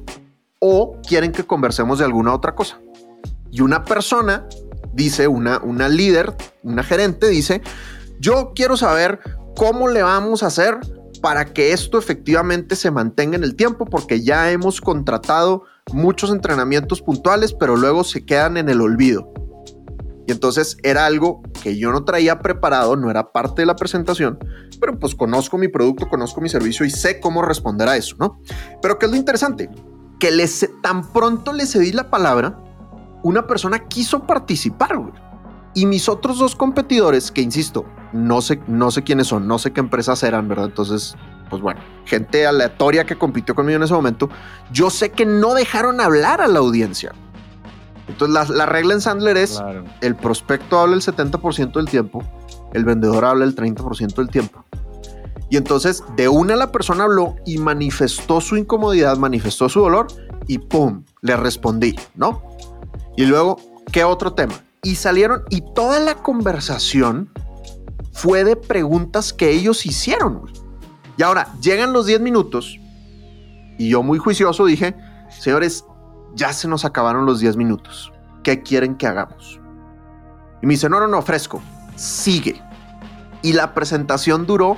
[0.58, 2.80] o quieren que conversemos de alguna otra cosa?
[3.52, 4.48] Y una persona
[4.92, 7.62] dice, una, una líder, una gerente dice,
[8.18, 9.20] yo quiero saber
[9.56, 10.78] cómo le vamos a hacer
[11.20, 17.02] para que esto efectivamente se mantenga en el tiempo, porque ya hemos contratado muchos entrenamientos
[17.02, 19.32] puntuales, pero luego se quedan en el olvido.
[20.26, 24.38] Y entonces era algo que yo no traía preparado, no era parte de la presentación,
[24.80, 28.40] pero pues conozco mi producto, conozco mi servicio y sé cómo responder a eso, ¿no?
[28.82, 29.70] Pero ¿qué es lo interesante?
[30.18, 32.58] Que les, tan pronto le cedí la palabra,
[33.22, 34.96] una persona quiso participar.
[35.76, 37.84] Y mis otros dos competidores, que insisto,
[38.14, 40.64] no sé, no sé quiénes son, no sé qué empresas eran, ¿verdad?
[40.64, 41.14] Entonces,
[41.50, 44.30] pues bueno, gente aleatoria que compitió conmigo en ese momento,
[44.72, 47.12] yo sé que no dejaron hablar a la audiencia.
[48.08, 49.62] Entonces, la, regla en Sandler es,
[50.00, 52.22] el prospecto habla el 70% del tiempo,
[52.72, 54.64] el vendedor habla el 30% del tiempo.
[55.50, 60.06] Y entonces, de una la persona habló y manifestó su incomodidad, manifestó su dolor
[60.46, 61.04] y ¡pum!
[61.20, 62.42] Le respondí, ¿no?
[63.14, 63.58] Y luego,
[63.92, 64.54] ¿qué otro tema?
[64.86, 67.28] Y salieron y toda la conversación
[68.12, 70.42] fue de preguntas que ellos hicieron.
[71.16, 72.78] Y ahora llegan los 10 minutos
[73.78, 74.94] y yo muy juicioso dije,
[75.28, 75.84] señores,
[76.36, 78.12] ya se nos acabaron los 10 minutos.
[78.44, 79.60] ¿Qué quieren que hagamos?
[80.62, 81.60] Y me dice, no, no, no, fresco,
[81.96, 82.62] sigue.
[83.42, 84.76] Y la presentación duró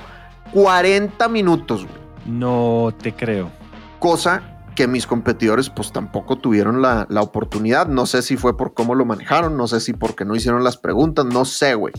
[0.53, 1.85] 40 minutos.
[2.25, 3.51] No te creo.
[3.99, 4.41] Cosa
[4.79, 7.87] que mis competidores pues tampoco tuvieron la, la, oportunidad.
[7.87, 10.77] No sé si fue por cómo lo manejaron, no sé si porque no hicieron las
[10.77, 11.93] preguntas, no sé, güey.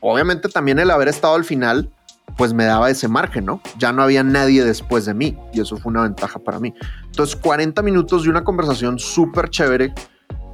[0.00, 1.92] Obviamente también el haber estado al final
[2.38, 3.60] pues me daba ese margen, ¿no?
[3.78, 6.72] Ya no había nadie después de mí y eso fue una ventaja para mí.
[7.04, 9.92] Entonces, 40 minutos de una conversación súper chévere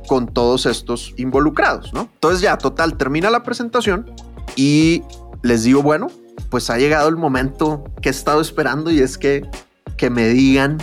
[0.09, 2.11] con todos estos involucrados, ¿no?
[2.15, 4.13] Entonces ya, total, termina la presentación
[4.57, 5.05] y
[5.45, 6.09] les digo, bueno,
[6.51, 9.49] pues ha llegado el momento que he estado esperando y es que,
[9.97, 10.79] que me digan,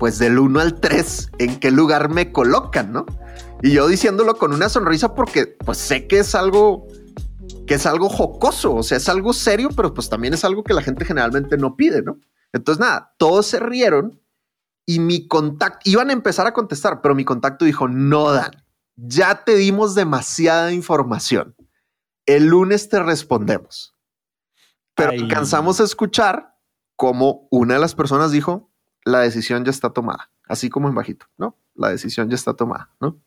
[0.00, 3.04] pues del 1 al 3, en qué lugar me colocan, ¿no?
[3.62, 6.88] Y yo diciéndolo con una sonrisa porque pues sé que es algo
[7.66, 10.72] que es algo jocoso, o sea, es algo serio, pero pues también es algo que
[10.72, 12.18] la gente generalmente no pide, ¿no?
[12.52, 14.20] Entonces, nada, todos se rieron
[14.86, 18.64] y mi contacto, iban a empezar a contestar, pero mi contacto dijo, no, Dan,
[18.96, 21.54] ya te dimos demasiada información.
[22.24, 23.94] El lunes te respondemos.
[24.94, 26.56] Pero alcanzamos a escuchar
[26.96, 28.69] como una de las personas dijo,
[29.04, 31.56] la decisión ya está tomada, así como en bajito, ¿no?
[31.74, 33.20] La decisión ya está tomada, ¿no?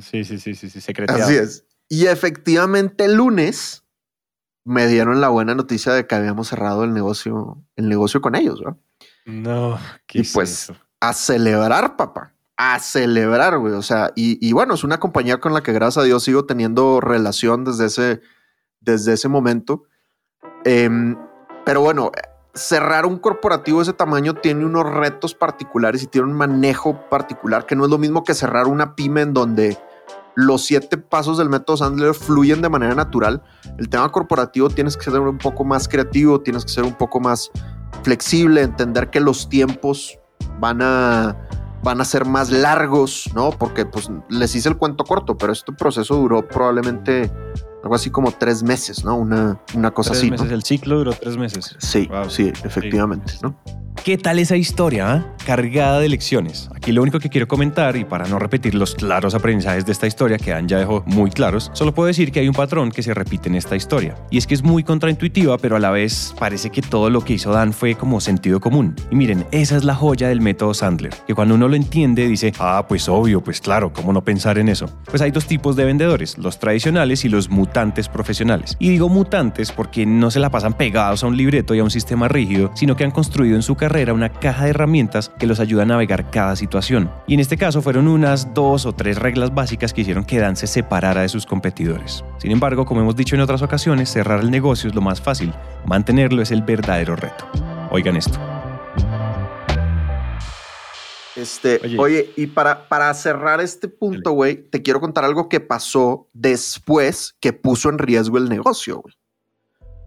[0.00, 1.66] sí, sí, sí, sí, sí, Así es.
[1.88, 3.84] Y efectivamente el lunes
[4.64, 8.62] me dieron la buena noticia de que habíamos cerrado el negocio, el negocio con ellos,
[8.62, 8.78] ¿no?
[9.26, 12.32] No, ¿qué y pues a celebrar, papá.
[12.56, 13.74] A celebrar, güey.
[13.74, 17.00] O sea, y, bueno, es una compañía con la que gracias a Dios sigo teniendo
[17.00, 18.20] relación desde ese,
[18.80, 19.84] desde ese momento.
[20.64, 21.16] Em,
[21.64, 22.10] pero bueno,
[22.54, 27.66] cerrar un corporativo de ese tamaño tiene unos retos particulares y tiene un manejo particular
[27.66, 29.76] que no es lo mismo que cerrar una pyme en donde
[30.36, 33.42] los siete pasos del método Sandler fluyen de manera natural.
[33.78, 37.20] El tema corporativo tienes que ser un poco más creativo, tienes que ser un poco
[37.20, 37.50] más
[38.02, 40.18] flexible, entender que los tiempos
[40.58, 41.36] van a,
[41.82, 43.50] van a ser más largos, ¿no?
[43.50, 47.30] Porque pues les hice el cuento corto, pero este proceso duró probablemente
[47.84, 49.14] algo así como tres meses, ¿no?
[49.16, 50.30] Una, una cosa tres así.
[50.30, 51.76] Meses, El ciclo duró tres meses.
[51.78, 53.56] Sí, sí, efectivamente, ¿no?
[54.02, 55.10] ¿Qué tal esa historia?
[55.10, 55.26] Ah?
[55.46, 56.68] Cargada de lecciones.
[56.74, 60.06] Aquí lo único que quiero comentar, y para no repetir los claros aprendizajes de esta
[60.06, 63.02] historia que Dan ya dejó muy claros, solo puedo decir que hay un patrón que
[63.02, 64.16] se repite en esta historia.
[64.30, 67.34] Y es que es muy contraintuitiva, pero a la vez parece que todo lo que
[67.34, 68.94] hizo Dan fue como sentido común.
[69.10, 72.52] Y miren, esa es la joya del método Sandler, que cuando uno lo entiende dice,
[72.58, 74.86] ah, pues obvio, pues claro, ¿cómo no pensar en eso?
[75.06, 78.76] Pues hay dos tipos de vendedores, los tradicionales y los mutantes mutantes profesionales.
[78.78, 81.90] Y digo mutantes porque no se la pasan pegados a un libreto y a un
[81.90, 85.58] sistema rígido, sino que han construido en su carrera una caja de herramientas que los
[85.58, 87.10] ayuda a navegar cada situación.
[87.26, 90.54] Y en este caso fueron unas dos o tres reglas básicas que hicieron que Dan
[90.54, 92.24] se separara de sus competidores.
[92.38, 95.52] Sin embargo, como hemos dicho en otras ocasiones, cerrar el negocio es lo más fácil,
[95.84, 97.44] mantenerlo es el verdadero reto.
[97.90, 98.38] Oigan esto.
[101.36, 106.28] Este, oye, y para, para cerrar este punto, güey, te quiero contar algo que pasó
[106.32, 109.14] después que puso en riesgo el negocio, güey.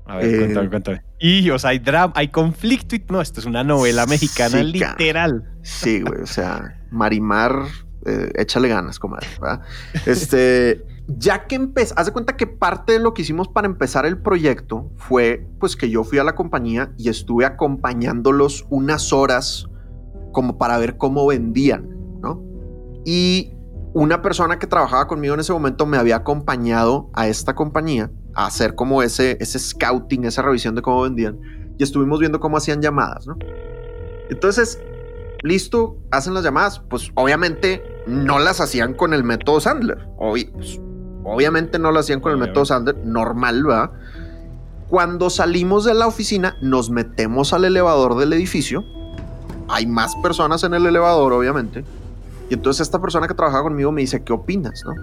[0.06, 1.02] A ver, cuéntame, eh, cuéntame.
[1.20, 5.44] Y, o sea, hay drama, hay conflicto y no, esto es una novela mexicana literal.
[5.64, 7.66] Sí, güey, o sea, Marimar,
[8.06, 9.62] eh, échale ganas, comadre, ¿verdad?
[10.06, 14.06] Este, ya que empecé, haz de cuenta que parte de lo que hicimos para empezar
[14.06, 19.68] el proyecto fue, pues, que yo fui a la compañía y estuve acompañándolos unas horas
[20.38, 21.90] como para ver cómo vendían,
[22.22, 22.44] ¿no?
[23.04, 23.56] Y
[23.96, 28.46] una persona que trabajaba conmigo en ese momento me había acompañado a esta compañía a
[28.46, 31.40] hacer como ese, ese scouting, esa revisión de cómo vendían
[31.80, 33.36] y estuvimos viendo cómo hacían llamadas, ¿no?
[34.30, 34.80] Entonces,
[35.42, 40.80] listo, hacen las llamadas, pues obviamente no las hacían con el método Sandler, pues,
[41.24, 43.90] obviamente no las hacían con el método Sandler, normal, ¿verdad?
[44.88, 48.84] Cuando salimos de la oficina, nos metemos al elevador del edificio
[49.70, 51.84] hay más personas en el elevador, obviamente.
[52.50, 54.84] Y entonces esta persona que trabajaba conmigo me dice, ¿qué opinas?
[54.86, 54.94] ¿no?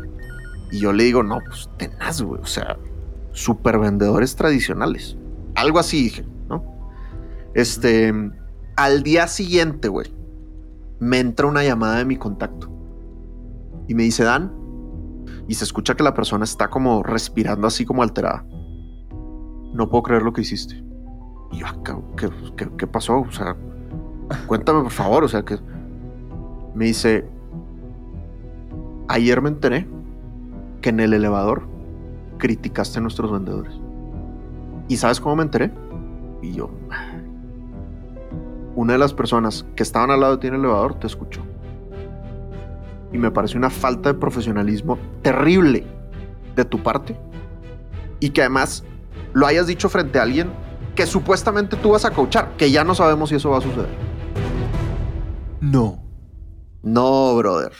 [0.70, 2.40] Y yo le digo, no, pues tenaz, güey.
[2.40, 2.76] O sea,
[3.32, 5.16] super vendedores tradicionales.
[5.54, 6.64] Algo así dije, ¿no?
[7.54, 8.12] Este,
[8.76, 10.12] al día siguiente, güey,
[11.00, 12.70] me entra una llamada de mi contacto.
[13.86, 14.52] Y me dice, Dan,
[15.46, 18.46] y se escucha que la persona está como respirando así como alterada.
[19.74, 20.82] No puedo creer lo que hiciste.
[21.52, 21.76] Y yo, ah,
[22.16, 23.20] ¿qué, qué, qué pasó?
[23.20, 23.54] O sea,
[24.46, 25.58] Cuéntame, por favor, o sea, que
[26.74, 27.26] me dice,
[29.08, 29.86] ayer me enteré
[30.80, 31.62] que en el elevador
[32.38, 33.74] criticaste a nuestros vendedores.
[34.88, 35.72] ¿Y sabes cómo me enteré?
[36.42, 36.70] Y yo,
[38.74, 41.42] una de las personas que estaban al lado de ti en el elevador te escuchó.
[43.12, 45.84] Y me parece una falta de profesionalismo terrible
[46.56, 47.16] de tu parte.
[48.20, 48.84] Y que además
[49.32, 50.50] lo hayas dicho frente a alguien
[50.94, 54.13] que supuestamente tú vas a coachar, que ya no sabemos si eso va a suceder.
[55.64, 56.04] No.
[56.82, 57.72] No, brother.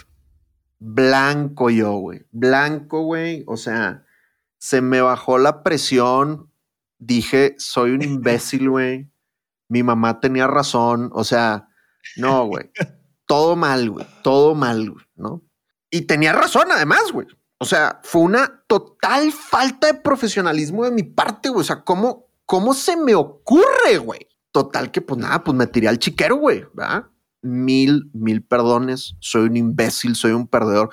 [0.79, 2.25] Blanco yo, güey.
[2.33, 3.45] Blanco, güey.
[3.47, 4.07] O sea,
[4.57, 6.51] se me bajó la presión.
[6.99, 9.11] Dije, soy un imbécil, güey.
[9.69, 11.11] Mi mamá tenía razón.
[11.13, 11.69] O sea,
[12.17, 12.71] no, güey.
[13.27, 14.07] Todo mal, güey.
[14.23, 15.43] Todo mal, güey, ¿no?
[15.91, 17.27] Y tenía razón, además, güey.
[17.59, 21.61] O sea, fue una total falta de profesionalismo de mi parte, güey.
[21.61, 24.27] O sea, ¿cómo, cómo se me ocurre, güey?
[24.53, 27.09] Total que, pues nada, pues me tiré al chiquero, güey, ¿verdad?
[27.45, 30.91] Mil, mil perdones, soy un imbécil, soy un perdedor.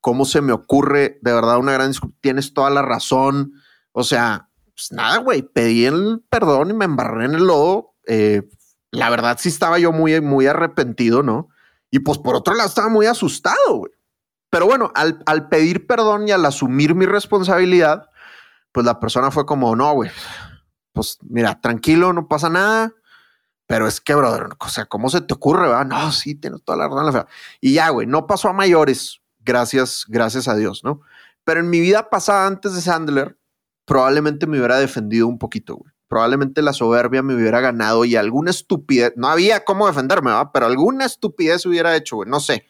[0.00, 1.18] ¿Cómo se me ocurre?
[1.22, 2.16] De verdad, una gran disculpa.
[2.20, 3.54] Tienes toda la razón.
[3.92, 7.94] O sea, pues nada, güey, pedí el perdón y me embarré en el lodo.
[8.06, 8.42] Eh,
[8.90, 11.48] la verdad sí estaba yo muy, muy arrepentido, ¿no?
[11.90, 13.92] Y pues por otro lado estaba muy asustado, güey.
[14.50, 18.08] Pero bueno, al, al pedir perdón y al asumir mi responsabilidad,
[18.72, 20.10] pues la persona fue como, no, güey,
[20.92, 22.92] pues mira, tranquilo, no pasa nada
[23.66, 25.68] pero es que, brother, o sea, ¿cómo se te ocurre?
[25.68, 25.84] Va?
[25.84, 27.12] No, sí, tienes toda la razón.
[27.12, 27.26] La
[27.60, 31.00] y ya, güey, no pasó a mayores, gracias, gracias a Dios, ¿no?
[31.44, 33.38] Pero en mi vida pasada antes de Sandler,
[33.84, 35.92] probablemente me hubiera defendido un poquito, güey.
[36.08, 40.52] Probablemente la soberbia me hubiera ganado y alguna estupidez, no había cómo defenderme, ¿va?
[40.52, 42.66] Pero alguna estupidez hubiera hecho, güey, no sé.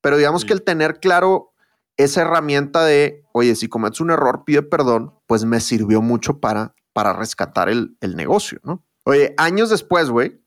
[0.00, 1.52] Pero digamos que el tener claro
[1.96, 6.74] esa herramienta de, oye, si cometes un error, pide perdón, pues me sirvió mucho para,
[6.92, 8.82] para rescatar el, el negocio, ¿no?
[9.04, 10.40] Oye, años después, güey,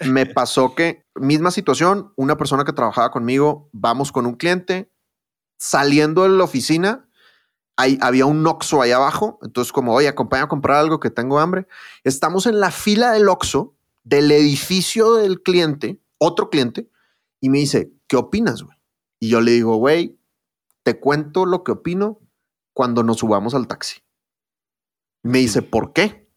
[0.00, 4.92] me pasó que, misma situación, una persona que trabajaba conmigo, vamos con un cliente,
[5.58, 7.08] saliendo de la oficina,
[7.76, 11.38] ahí, había un Oxxo ahí abajo, entonces como, oye, acompaña a comprar algo que tengo
[11.38, 11.66] hambre.
[12.02, 16.90] Estamos en la fila del Oxxo, del edificio del cliente, otro cliente,
[17.40, 18.76] y me dice, ¿qué opinas, güey?
[19.20, 20.18] Y yo le digo, güey,
[20.82, 22.20] te cuento lo que opino
[22.74, 24.02] cuando nos subamos al taxi.
[25.22, 26.28] Me dice, ¿por qué?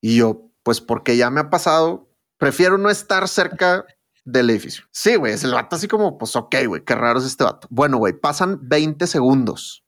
[0.00, 3.84] Y yo, pues porque ya me ha pasado, prefiero no estar cerca
[4.24, 4.84] del edificio.
[4.92, 7.66] Sí, güey, es el vato así como, pues ok, güey, qué raro es este vato.
[7.70, 9.84] Bueno, güey, pasan 20 segundos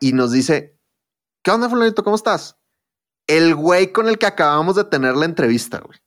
[0.00, 0.78] y nos dice,
[1.42, 2.04] ¿qué onda, fulanito?
[2.04, 2.58] ¿Cómo estás?
[3.26, 5.98] El güey con el que acabamos de tener la entrevista, güey.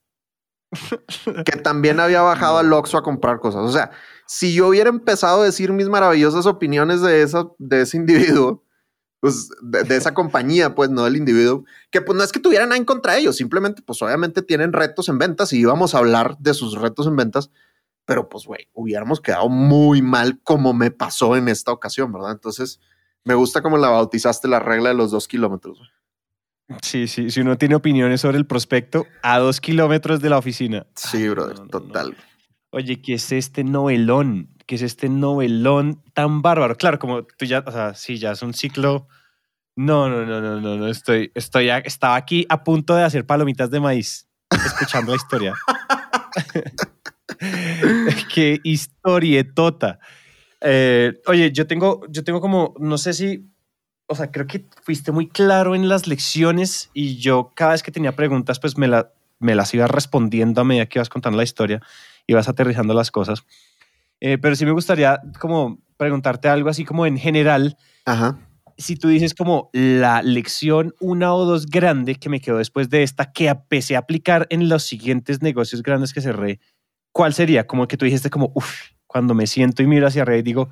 [1.45, 3.61] que también había bajado al Oxxo a comprar cosas.
[3.61, 3.91] O sea,
[4.27, 8.62] si yo hubiera empezado a decir mis maravillosas opiniones de, esa, de ese individuo,
[9.23, 12.77] pues, de, esa compañía, pues, no del individuo, que pues no es que tuvieran nada
[12.77, 16.37] en contra de ellos, simplemente, pues obviamente tienen retos en ventas y íbamos a hablar
[16.39, 17.49] de sus retos en ventas,
[18.03, 22.33] pero pues, güey, hubiéramos quedado muy mal como me pasó en esta ocasión, ¿verdad?
[22.33, 22.81] Entonces,
[23.23, 25.79] Me gusta como la bautizaste la regla de los dos kilómetros.
[26.81, 30.85] Sí, sí, si uno tiene opiniones sobre el prospecto, a dos kilómetros de la oficina.
[30.97, 32.09] Sí, Ay, brother, no, no, total.
[32.09, 32.17] no.
[32.71, 34.49] Oye, ¿qué es este novelón?
[34.65, 36.75] ¿Qué es este novelón tan bárbaro?
[36.75, 39.07] Claro, como tú ya, o sea, sí, ya es un ciclo.
[39.75, 43.25] No, no, no, no, no, no, estoy, estoy, a- estaba aquí a punto de hacer
[43.25, 45.53] palomitas de maíz, escuchando la historia.
[48.33, 49.99] Qué historietota.
[50.61, 53.49] Eh, oye, yo tengo, yo tengo como, no sé si,
[54.07, 57.91] o sea, creo que fuiste muy claro en las lecciones y yo cada vez que
[57.91, 61.43] tenía preguntas, pues me, la, me las ibas respondiendo a medida que ibas contando la
[61.43, 61.81] historia,
[62.27, 63.43] ibas aterrizando las cosas.
[64.25, 68.39] Eh, pero sí me gustaría como preguntarte algo así como en general, Ajá.
[68.77, 73.03] si tú dices como la lección una o dos grande que me quedó después de
[73.03, 76.61] esta que empecé a aplicar en los siguientes negocios grandes que cerré,
[77.11, 77.67] ¿cuál sería?
[77.67, 80.69] Como que tú dijiste como, uff, cuando me siento y miro hacia arriba y digo,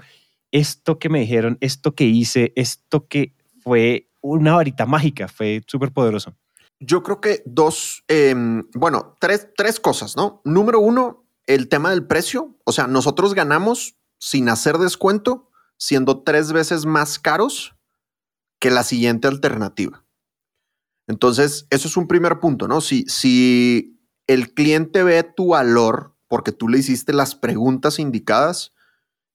[0.54, 5.92] esto que me dijeron, esto que hice, esto que fue una varita mágica, fue súper
[5.92, 6.38] poderoso.
[6.80, 10.42] Yo creo que dos, em, bueno, tres, tres cosas, ¿no?
[10.46, 12.58] Número uno, el tema del precio.
[12.65, 17.75] O sea, nosotros ganamos sin hacer descuento, siendo tres veces más caros
[18.60, 20.06] que la siguiente alternativa.
[21.08, 22.80] Entonces, eso es un primer punto, ¿no?
[22.80, 28.73] Si, si el cliente ve tu valor porque tú le hiciste las preguntas indicadas,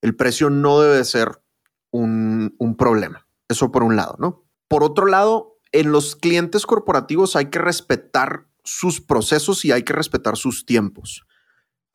[0.01, 1.43] el precio no debe ser
[1.91, 3.29] un, un problema.
[3.49, 4.47] Eso por un lado, ¿no?
[4.69, 9.93] Por otro lado, en los clientes corporativos hay que respetar sus procesos y hay que
[9.93, 11.26] respetar sus tiempos.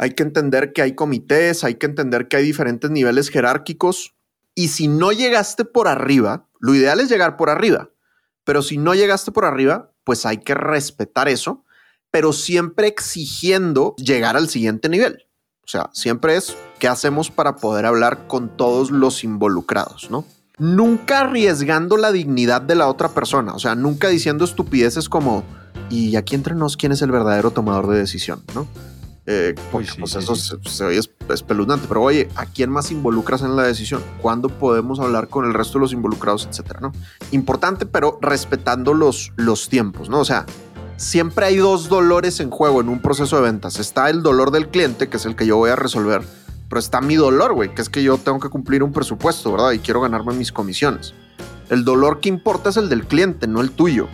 [0.02, 4.16] Hay que entender que hay comités, hay que entender que hay diferentes niveles jerárquicos
[4.56, 7.92] y si no llegaste por arriba, lo ideal es llegar por arriba,
[8.44, 11.66] pero si no llegaste por arriba, pues hay que respetar eso,
[12.10, 15.28] pero siempre exigiendo llegar al siguiente nivel.
[15.64, 20.26] O sea, siempre es qué hacemos para poder hablar con todos los involucrados, ¿no?
[20.58, 25.44] Nunca arriesgando la dignidad de la otra persona, o sea, nunca diciendo estupideces como,
[25.92, 28.42] y aquí entre nos, ¿quién es el verdadero tomador de decisión?
[28.56, 28.68] ¿no?
[29.28, 30.56] Eh, porque sí, pues sí, eso sí.
[30.66, 34.02] Se, se oye es- espeluznante, pero oye, ¿a quién más involucras en la decisión?
[34.22, 36.80] ¿Cuándo podemos hablar con el resto de los involucrados, etcétera?
[36.82, 36.92] ¿no?
[37.32, 40.20] Importante, pero respetando los, los tiempos, ¿no?
[40.20, 40.46] O sea,
[40.98, 43.78] siempre hay dos dolores en juego en un proceso de ventas.
[43.80, 46.24] Está el dolor del cliente, que es el que yo voy a resolver,
[46.68, 49.72] pero está mi dolor, güey, que es que yo tengo que cumplir un presupuesto, ¿verdad?
[49.72, 51.14] Y quiero ganarme mis comisiones.
[51.70, 54.08] El dolor que importa es el del cliente, no el tuyo.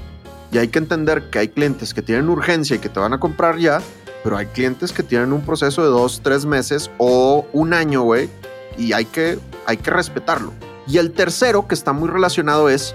[0.52, 3.20] Y hay que entender que hay clientes que tienen urgencia y que te van a
[3.20, 3.82] comprar ya,
[4.28, 8.30] pero hay clientes que tienen un proceso de dos, tres meses o un año, güey,
[8.78, 10.52] y hay que, hay que respetarlo.
[10.86, 12.94] Y el tercero, que está muy relacionado, es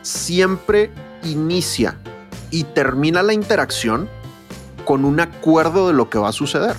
[0.00, 0.90] siempre
[1.22, 1.98] inicia
[2.50, 4.08] y termina la interacción
[4.86, 6.76] con un acuerdo de lo que va a suceder.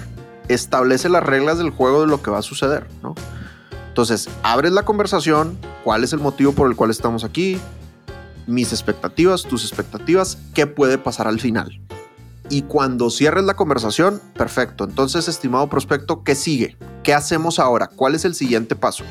[0.48, 3.14] Establece las reglas del juego de lo que va a suceder, ¿no?
[3.88, 7.60] Entonces, abres la conversación, cuál es el motivo por el cual estamos aquí,
[8.48, 11.80] mis expectativas, tus expectativas, qué puede pasar al final.
[12.52, 14.84] Y cuando cierres la conversación, perfecto.
[14.84, 16.78] Entonces, estimado prospecto, ¿qué sigue?
[17.02, 17.88] ¿Qué hacemos ahora?
[17.88, 19.06] ¿Cuál es el siguiente paso?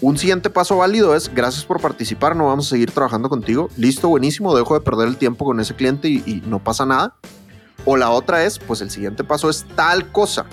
[0.00, 3.68] Un siguiente paso válido es, gracias por participar, no vamos a seguir trabajando contigo.
[3.76, 7.14] Listo, buenísimo, dejo de perder el tiempo con ese cliente y, y no pasa nada.
[7.84, 10.44] O la otra es, pues el siguiente paso es tal cosa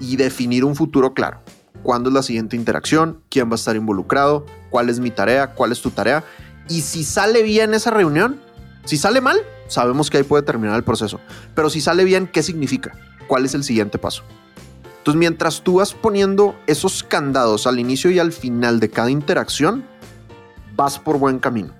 [0.00, 1.42] y definir un futuro claro.
[1.82, 3.20] ¿Cuándo es la siguiente interacción?
[3.28, 4.46] ¿Quién va a estar involucrado?
[4.70, 5.52] ¿Cuál es mi tarea?
[5.52, 6.24] ¿Cuál es tu tarea?
[6.70, 8.40] Y si sale bien esa reunión,
[8.86, 9.36] si sale mal,
[9.68, 11.20] sabemos que ahí puede terminar el proceso.
[11.54, 12.92] Pero si sale bien, ¿qué significa?
[13.26, 14.22] ¿Cuál es el siguiente paso?
[14.98, 19.84] Entonces, mientras tú vas poniendo esos candados al inicio y al final de cada interacción,
[20.74, 21.72] vas por buen camino.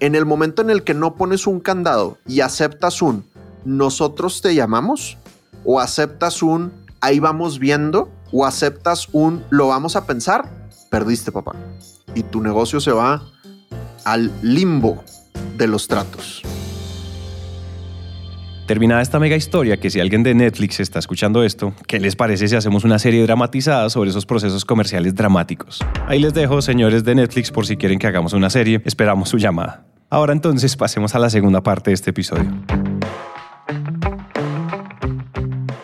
[0.00, 3.24] En el momento en el que no pones un candado y aceptas un
[3.66, 5.18] nosotros te llamamos,
[5.64, 10.48] o aceptas un ahí vamos viendo, o aceptas un lo vamos a pensar,
[10.88, 11.56] perdiste, papá.
[12.14, 13.22] Y tu negocio se va
[14.04, 15.02] al limbo
[15.56, 16.42] de los tratos.
[18.66, 22.48] Terminada esta mega historia, que si alguien de Netflix está escuchando esto, ¿qué les parece
[22.48, 25.78] si hacemos una serie dramatizada sobre esos procesos comerciales dramáticos?
[26.08, 28.82] Ahí les dejo, señores de Netflix, por si quieren que hagamos una serie.
[28.84, 29.86] Esperamos su llamada.
[30.10, 32.50] Ahora entonces pasemos a la segunda parte de este episodio.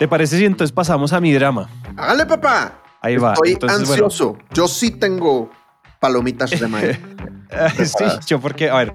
[0.01, 1.71] ¿Te parece si entonces pasamos a mi drama?
[1.97, 2.83] Hágale, papá.
[3.01, 3.35] Ahí va.
[3.35, 4.39] Estoy Entonces, bueno, ansioso.
[4.53, 5.53] Yo sí tengo
[6.01, 6.99] palomitas de maíz.
[7.85, 8.93] sí, yo porque, a ver,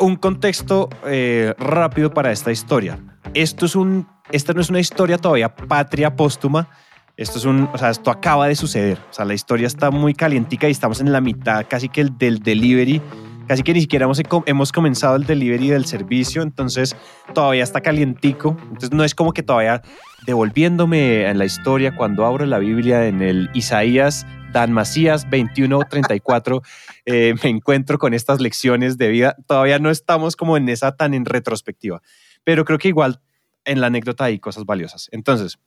[0.00, 2.98] un contexto eh, rápido para esta historia.
[3.34, 6.68] Esto es un, esta no es una historia todavía patria póstuma.
[7.16, 8.98] Esto es un, o sea, esto acaba de suceder.
[9.10, 12.16] O sea, la historia está muy calientica y estamos en la mitad casi que el
[12.16, 13.02] del delivery
[13.46, 14.08] casi que ni siquiera
[14.46, 16.96] hemos, comenzado el delivery del servicio, entonces
[17.34, 18.56] todavía está calientico.
[18.62, 19.82] Entonces no es como que todavía
[20.26, 26.62] devolviéndome en la historia cuando abro la Biblia en el Isaías Dan Macías 2134,
[27.06, 29.36] eh, me encuentro con estas lecciones de vida.
[29.46, 32.02] Todavía no estamos como en esa tan en retrospectiva,
[32.44, 33.20] pero creo que igual
[33.64, 35.08] en la anécdota hay cosas valiosas.
[35.12, 35.58] Entonces,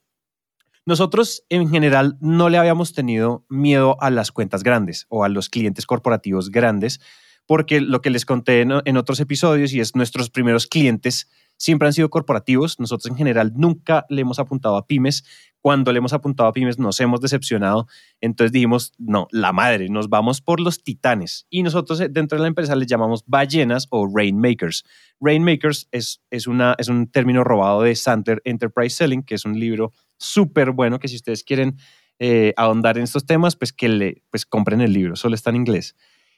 [0.85, 5.49] nosotros en general no le habíamos tenido miedo a las cuentas grandes o a los
[5.49, 6.99] clientes corporativos grandes,
[7.47, 11.93] porque lo que les conté en, otros episodios y es nuestros primeros clientes siempre han
[11.93, 12.79] sido corporativos.
[12.79, 15.23] Nosotros en general nunca le hemos apuntado a pymes.
[15.65, 17.87] Cuando le hemos apuntado a pymes nos hemos decepcionado.
[18.21, 21.47] Entonces dijimos, no, la madre, nos vamos por los titanes.
[21.49, 24.85] Y nosotros eh, dentro de la empresa les llamamos ballenas o rainmakers.
[25.19, 29.59] Rainmakers es, es, una, es un término robado de Sandler Enterprise Selling, que es un
[29.59, 31.77] libro súper bueno que si ustedes quieren
[32.19, 35.55] eh, ahondar en estos temas, pues que le pues compren el libro, solo está en
[35.55, 35.95] inglés.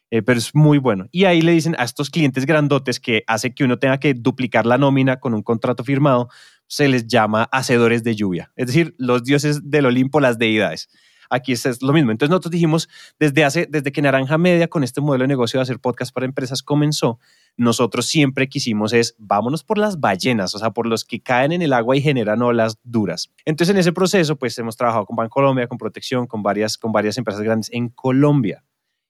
[0.09, 1.07] Eh, pero es muy bueno.
[1.11, 4.65] Y ahí le dicen a estos clientes grandotes que hace que uno tenga que duplicar
[4.65, 6.30] la nómina con un contrato firmado,
[6.68, 10.89] se les llama hacedores de lluvia, es decir, los dioses del Olimpo, las deidades.
[11.30, 12.11] Aquí es, lo mismo.
[12.11, 12.89] Entonces nosotros dijimos,
[13.20, 16.26] desde, hace, desde que Naranja Media con este modelo de negocio de hacer podcast para
[16.26, 17.20] empresas comenzó,
[17.57, 21.61] nosotros siempre quisimos es, vámonos por las ballenas, o sea, por los que caen en
[21.61, 23.32] el agua y generan olas duras.
[23.45, 27.18] Entonces en ese proceso, pues hemos trabajado con Bancolombia, con Protección, con varias, con varias
[27.18, 28.63] empresas grandes en Colombia.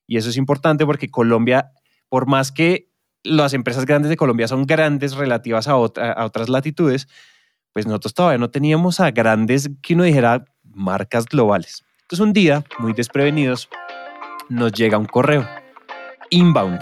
[0.07, 1.71] Y eso es importante porque Colombia,
[2.09, 2.89] por más que
[3.23, 7.07] las empresas grandes de Colombia son grandes relativas a, a otras latitudes,
[7.77, 11.85] pues nosotros todavía no teníamos a grandes, que uno dijera, marcas globales.
[12.01, 13.69] Entonces un día, muy desprevenidos,
[14.49, 15.47] nos llega un correo
[16.31, 16.79] inbound.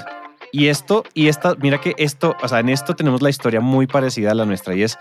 [0.54, 3.88] Y esto, y esta, mira que esto, o sea, en esto tenemos la historia muy
[3.88, 4.98] parecida a la nuestra y es,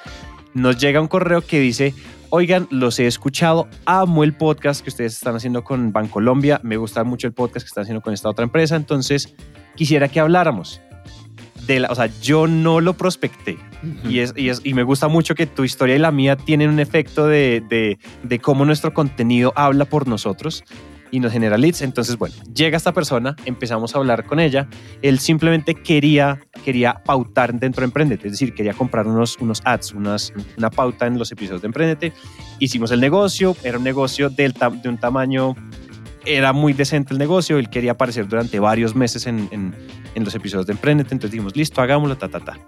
[0.52, 1.94] nos llega un correo que dice,
[2.30, 7.04] oigan, los he escuchado, amo el podcast que ustedes están haciendo con Bancolombia, me gusta
[7.04, 9.32] mucho el podcast que están haciendo con esta otra empresa, entonces
[9.76, 10.80] quisiera que habláramos.
[11.66, 13.58] De la, o sea, yo no lo prospecté
[14.08, 16.70] y, es, y, es, y, me gusta mucho que tu historia y la mía tienen
[16.70, 20.64] un efecto de, de, de cómo nuestro contenido habla por nosotros
[21.14, 21.82] y nos genera leads.
[21.82, 24.68] Entonces, bueno, llega esta persona, empezamos a hablar con ella.
[25.00, 29.92] Él simplemente quería, quería pautar dentro de Emprendete, es decir, quería comprar unos, unos ads,
[29.92, 32.12] unas, una pauta en los episodios de Emprendete.
[32.58, 35.54] Hicimos el negocio, era un negocio del de un tamaño,
[36.26, 39.74] era muy decente el negocio, él quería aparecer durante varios meses en, en,
[40.14, 42.58] en los episodios de Emprendete, entonces dijimos, listo, hagámoslo, ta, ta, ta.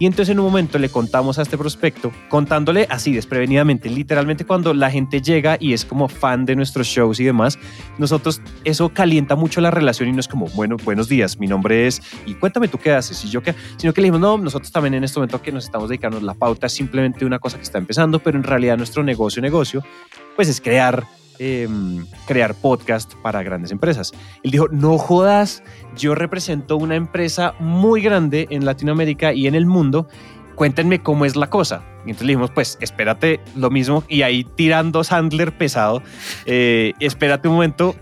[0.00, 4.72] Y entonces en un momento le contamos a este prospecto, contándole así desprevenidamente, literalmente cuando
[4.72, 7.58] la gente llega y es como fan de nuestros shows y demás,
[7.98, 11.88] nosotros eso calienta mucho la relación y no es como, bueno, buenos días, mi nombre
[11.88, 14.70] es, y cuéntame tú qué haces, y yo qué, sino que le dijimos, no, nosotros
[14.70, 17.64] también en este momento que nos estamos dedicando, la pauta es simplemente una cosa que
[17.64, 19.82] está empezando, pero en realidad nuestro negocio, negocio,
[20.36, 21.04] pues es crear
[21.38, 21.68] eh,
[22.26, 24.12] crear podcast para grandes empresas.
[24.42, 25.62] Él dijo, no jodas,
[25.96, 30.08] yo represento una empresa muy grande en Latinoamérica y en el mundo,
[30.54, 31.82] cuéntenme cómo es la cosa.
[32.04, 36.02] Y entonces le dijimos, pues espérate lo mismo y ahí tirando Sandler pesado,
[36.46, 37.94] eh, espérate un momento,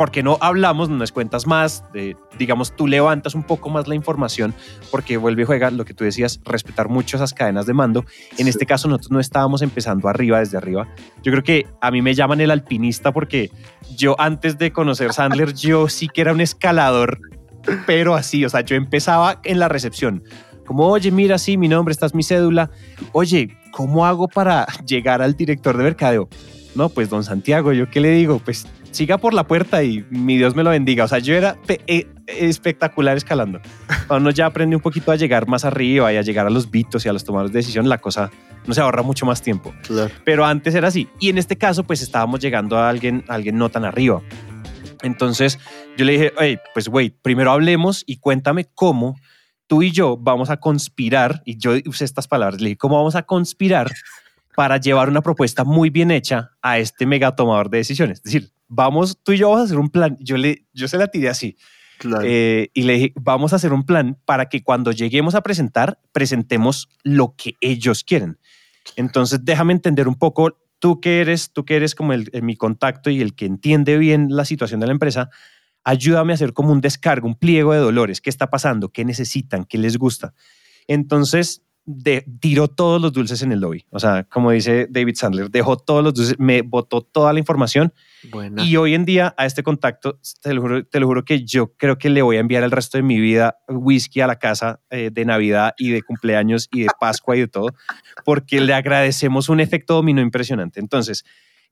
[0.00, 3.94] porque no hablamos, no nos cuentas más, de, digamos, tú levantas un poco más la
[3.94, 4.54] información,
[4.90, 8.06] porque vuelve y juega lo que tú decías, respetar mucho esas cadenas de mando.
[8.38, 10.88] En este caso, nosotros no estábamos empezando arriba, desde arriba.
[11.22, 13.50] Yo creo que a mí me llaman el alpinista porque
[13.94, 17.20] yo antes de conocer Sandler, yo sí que era un escalador,
[17.86, 20.24] pero así, o sea, yo empezaba en la recepción.
[20.64, 22.70] Como, oye, mira, sí, mi nombre, esta es mi cédula.
[23.12, 26.30] Oye, ¿cómo hago para llegar al director de mercadeo?
[26.74, 28.38] No, pues don Santiago, ¿yo qué le digo?
[28.38, 31.04] Pues siga por la puerta y mi Dios me lo bendiga.
[31.04, 33.60] O sea, yo era eh, espectacular escalando.
[34.06, 36.70] Cuando uno ya aprende un poquito a llegar más arriba y a llegar a los
[36.70, 38.30] bitos y a los tomadores de decisión, la cosa
[38.66, 39.74] no se ahorra mucho más tiempo.
[39.82, 40.10] Claro.
[40.24, 41.08] Pero antes era así.
[41.18, 44.22] Y en este caso, pues estábamos llegando a alguien, a alguien no tan arriba.
[45.02, 45.58] Entonces
[45.96, 49.16] yo le dije, hey, pues güey, primero hablemos y cuéntame cómo
[49.70, 53.14] tú y yo vamos a conspirar, y yo usé estas palabras, le dije, ¿cómo vamos
[53.14, 53.88] a conspirar
[54.56, 58.18] para llevar una propuesta muy bien hecha a este mega tomador de decisiones?
[58.18, 60.16] Es decir, vamos, tú y yo vamos a hacer un plan.
[60.20, 61.56] Yo, le, yo se la tiré así.
[61.98, 62.24] Claro.
[62.24, 66.00] Eh, y le dije, vamos a hacer un plan para que cuando lleguemos a presentar,
[66.12, 68.38] presentemos lo que ellos quieren.
[68.96, 72.56] Entonces, déjame entender un poco, tú que eres, tú que eres como el, el, mi
[72.56, 75.28] contacto y el que entiende bien la situación de la empresa,
[75.84, 78.22] ayúdame a hacer como un descargo, un pliego de dolores.
[78.22, 78.88] ¿Qué está pasando?
[78.88, 79.64] ¿Qué necesitan?
[79.64, 80.32] ¿Qué les gusta?
[80.86, 81.62] Entonces,
[81.96, 83.84] de, tiró todos los dulces en el lobby.
[83.90, 87.92] O sea, como dice David Sandler, dejó todos los dulces, me botó toda la información.
[88.30, 88.62] Buena.
[88.64, 91.74] Y hoy en día a este contacto, te lo, juro, te lo juro que yo
[91.74, 94.80] creo que le voy a enviar el resto de mi vida whisky a la casa
[94.90, 97.68] eh, de Navidad y de cumpleaños y de Pascua y de todo,
[98.24, 100.80] porque le agradecemos un efecto dominó impresionante.
[100.80, 101.24] Entonces,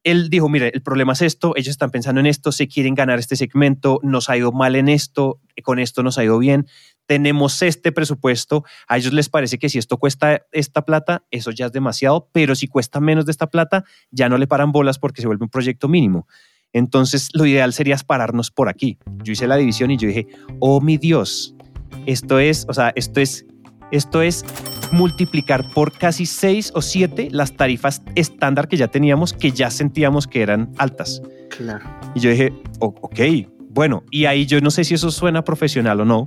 [0.05, 3.19] él dijo, mire, el problema es esto, ellos están pensando en esto, se quieren ganar
[3.19, 6.67] este segmento, nos ha ido mal en esto, con esto nos ha ido bien,
[7.09, 11.67] tenemos este presupuesto, a ellos les parece que si esto cuesta esta plata, eso ya
[11.67, 15.23] es demasiado, pero si cuesta menos de esta plata, ya no le paran bolas porque
[15.23, 16.29] se vuelve un proyecto mínimo.
[16.75, 18.99] Entonces, lo ideal sería pararnos por aquí.
[19.25, 20.27] Yo hice la división y yo dije,
[20.61, 21.55] oh mi Dios,
[22.05, 23.47] esto es, o sea, esto es,
[23.91, 24.45] esto es
[24.93, 30.27] multiplicar por casi seis o siete las tarifas estándar que ya teníamos, que ya sentíamos
[30.27, 31.23] que eran altas.
[31.57, 31.89] Claro.
[32.15, 33.19] Y yo dije, ok,
[33.71, 36.27] bueno, y ahí yo no sé si eso suena profesional o no,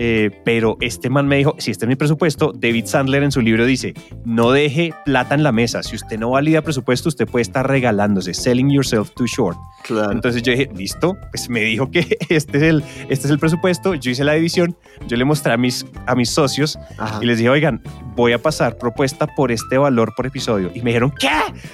[0.00, 3.40] eh, pero este man me dijo, si este es mi presupuesto, David Sandler en su
[3.40, 3.94] libro dice,
[4.24, 5.82] no deje plata en la mesa.
[5.82, 9.58] Si usted no valida presupuesto, usted puede estar regalándose, selling yourself too short.
[9.82, 10.12] Claro.
[10.12, 13.96] Entonces yo dije, listo, pues me dijo que este es el, este es el presupuesto,
[13.96, 14.76] yo hice la división,
[15.08, 17.18] yo le mostré a mis, a mis socios Ajá.
[17.20, 17.82] y les dije, oigan,
[18.14, 20.70] voy a pasar propuesta por este valor por episodio.
[20.74, 21.28] Y me dijeron, ¿qué?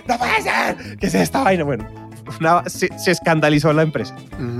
[0.08, 1.64] No puede ser, ¿qué es esta vaina?
[1.64, 1.86] Bueno,
[2.40, 4.14] una- se, se escandalizó la empresa,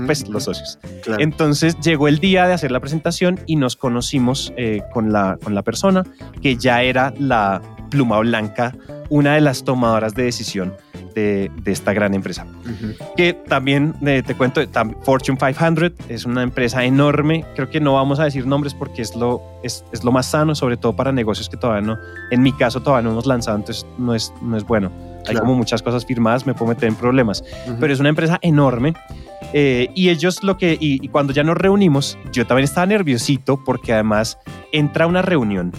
[0.05, 0.79] pues los socios.
[1.03, 1.21] Claro.
[1.21, 5.53] Entonces llegó el día de hacer la presentación y nos conocimos eh, con, la, con
[5.55, 6.03] la persona
[6.41, 8.73] que ya era la pluma blanca,
[9.09, 10.73] una de las tomadoras de decisión
[11.13, 12.45] de, de esta gran empresa.
[13.15, 14.59] Que también eh, te cuento,
[15.03, 17.45] Fortune 500 es una empresa enorme.
[17.55, 20.55] Creo que no vamos a decir nombres porque es lo, es, es lo más sano,
[20.55, 21.97] sobre todo para negocios que todavía no,
[22.31, 24.91] en mi caso todavía no hemos lanzado, entonces no es, no es bueno.
[25.27, 25.41] Hay Claro.
[25.45, 27.77] como muchas cosas firmadas, me puedo meter en problemas Ujú.
[27.79, 28.93] pero es una empresa enorme.
[29.53, 33.63] eh, y ellos lo que, y, y cuando ya nos reunimos, yo también estaba nerviosito
[33.63, 34.37] porque además
[34.71, 35.71] entra a una reunión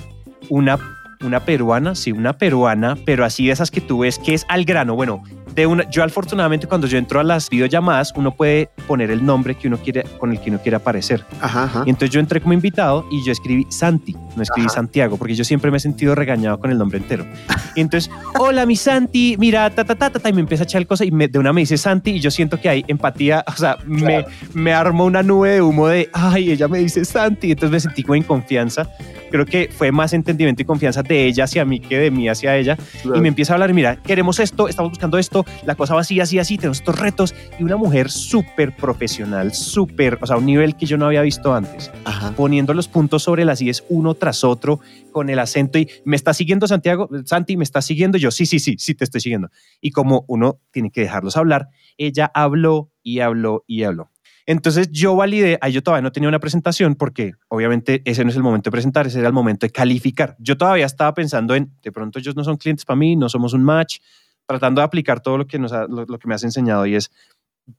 [0.49, 0.79] una,
[1.25, 4.65] una peruana, sí, una peruana, pero así de esas que tú ves que es al
[4.65, 4.95] grano.
[4.95, 5.23] Bueno,
[5.55, 9.55] de una, yo afortunadamente cuando yo entro a las videollamadas, uno puede poner el nombre
[9.57, 11.25] que uno quiere, con el que uno quiere aparecer.
[11.41, 11.83] Ajá, ajá.
[11.87, 14.75] Y entonces yo entré como invitado y yo escribí Santi, no escribí Ajá.
[14.77, 17.27] Santiago, porque yo siempre me he sentido regañado con el nombre entero.
[17.75, 20.67] Y entonces, hola mi Santi, mira, ta, ta, ta, ta, ta, y me empieza a
[20.67, 22.85] echar el cosa y me- de una me dice Santi y yo siento que hay
[22.89, 24.25] empatía, o sea, me,
[24.55, 28.03] me armó una nube de humo de, ay, ella me dice Santi, entonces me sentí
[28.03, 28.89] como en confianza.
[29.31, 32.57] Creo que fue más entendimiento y confianza de ella hacia mí que de mí hacia
[32.57, 32.79] ella.
[33.05, 36.21] Y me empieza a hablar, mira, queremos esto, estamos buscando esto, la cosa va así,
[36.21, 37.35] así, así, tenemos estos retos.
[37.59, 41.53] Y una mujer súper profesional, súper, o sea, un nivel que yo no había visto
[41.55, 42.33] antes Ajá.
[42.37, 44.81] poniendo los puntos sobre las IES uno tras otro
[45.13, 48.59] con el acento y me está siguiendo Santiago, Santi, me está siguiendo yo, sí, sí,
[48.59, 49.49] sí, sí, te estoy siguiendo.
[49.81, 51.69] Y como uno tiene que dejarlos hablar,
[51.99, 54.11] ella habló y habló y habló.
[54.49, 58.37] Entonces yo validé, ahí yo todavía no tenía una presentación porque obviamente ese no es
[58.37, 60.37] el momento de presentar, ese era el momento de calificar.
[60.39, 63.55] Yo todavía estaba pensando en, de pronto ellos no son clientes para mí, no somos
[63.55, 63.99] un match,
[64.47, 67.11] tratando de aplicar todo lo que, nos ha- lo que me has enseñado y es,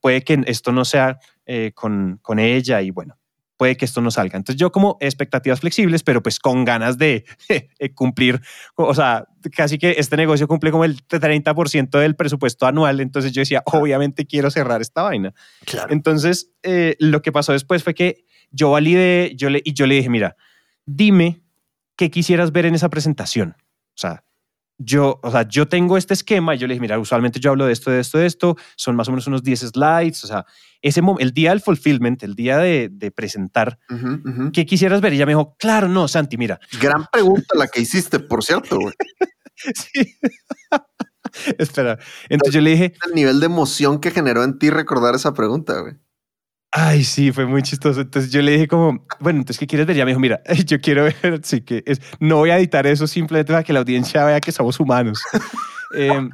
[0.01, 3.17] puede que esto no sea eh, con, con ella y bueno,
[3.57, 4.37] puede que esto no salga.
[4.37, 8.41] Entonces yo como expectativas flexibles, pero pues con ganas de eh, cumplir,
[8.75, 13.41] o sea, casi que este negocio cumple como el 30% del presupuesto anual, entonces yo
[13.41, 15.33] decía, obviamente quiero cerrar esta vaina.
[15.65, 15.91] Claro.
[15.91, 19.95] Entonces, eh, lo que pasó después fue que yo validé yo le, y yo le
[19.95, 20.37] dije, mira,
[20.85, 21.41] dime
[21.95, 23.55] qué quisieras ver en esa presentación.
[23.59, 24.23] O sea,
[24.78, 27.65] yo, o sea, yo tengo este esquema y yo le dije, mira, usualmente yo hablo
[27.65, 30.45] de esto, de esto, de esto, son más o menos unos 10 slides, o sea,
[30.82, 33.80] ese el día del fulfillment, el día de, de presentar.
[34.53, 35.13] ¿qué quisieras ver?
[35.13, 38.78] Y ella me dijo, claro, no, Santi, mira, Gran pregunta la que hiciste, por cierto,
[38.78, 38.93] güey.
[39.75, 40.17] sí.
[41.57, 41.99] Espera,
[42.30, 45.80] entonces yo le dije, El nivel de emoción que generó en ti recordar esa pregunta,
[45.82, 45.95] güey.
[46.80, 48.01] Ay, sí, fue muy chistoso.
[48.01, 49.95] Entonces yo le dije como, bueno, entonces, ¿qué quieres ver?
[49.95, 53.07] Ya me dijo, mira, yo quiero ver, sí que es, no voy a editar eso
[53.07, 55.21] simplemente para que la audiencia vea que somos humanos.
[55.95, 56.30] Em,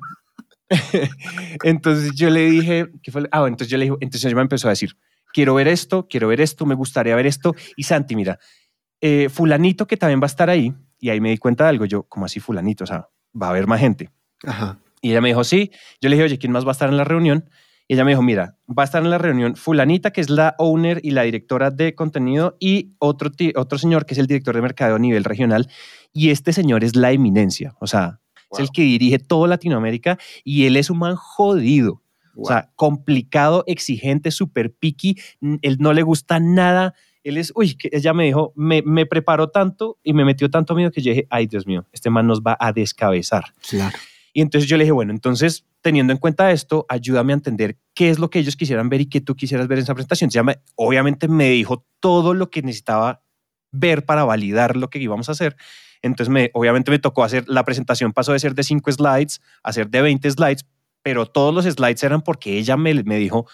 [1.64, 3.30] entonces yo le dije, ¿qué fue?
[3.32, 4.98] Ah, bueno, entonces yo le dije, entonces ella me empezó a decir,
[5.32, 7.56] quiero ver esto, quiero ver esto, me gustaría ver esto.
[7.78, 8.40] Y Santi, mira,
[9.00, 11.86] eh, fulanito que también va a estar ahí, y ahí me di cuenta de algo,
[11.86, 12.84] yo, como así fulanito?
[12.84, 13.08] O sea,
[13.40, 14.10] va a haber más gente.
[14.44, 14.80] Ajá.
[15.02, 15.72] Y ella me dijo, sí.
[16.02, 17.48] Yo le dije, oye, ¿quién más va a estar en la reunión?
[17.94, 20.56] Y ella me dijo, mira, va a estar en la reunión fulanita, que es la
[20.58, 24.64] owner y la directora de contenido, y otro, otro señor que es el director de
[24.64, 25.70] mercadeo a nivel regional.
[26.12, 28.20] Y este señor es la eminencia, o sea,
[28.52, 32.02] es el que dirige todo Latinoamérica y él es un man jodido.
[32.36, 35.20] O sea, complicado, exigente, súper picky.
[35.62, 36.96] Él no le gusta nada.
[37.24, 40.74] Él es, uy, que ella me dijo, me, me preparó tanto y me metió tanto
[40.74, 43.54] miedo que yo dije, ay, Dios mío, este man nos va a descabezar.
[43.70, 43.96] Claro.
[44.34, 48.10] Y entonces yo le dije, bueno, entonces teniendo en cuenta esto, ayúdame a entender qué
[48.10, 50.30] es lo que ellos quisieran ver y qué tú quisieras ver en esa presentación.
[50.32, 53.22] Ella me- obviamente me dijo todo lo que necesitaba
[53.72, 55.56] ver para validar lo que íbamos a hacer.
[56.02, 59.72] Entonces, me, obviamente me tocó hacer, la presentación pasó de ser de 5 slides a
[59.74, 60.66] ser de 20 slides,
[61.04, 63.48] pero todos los slides eran porque ella me, me dijo,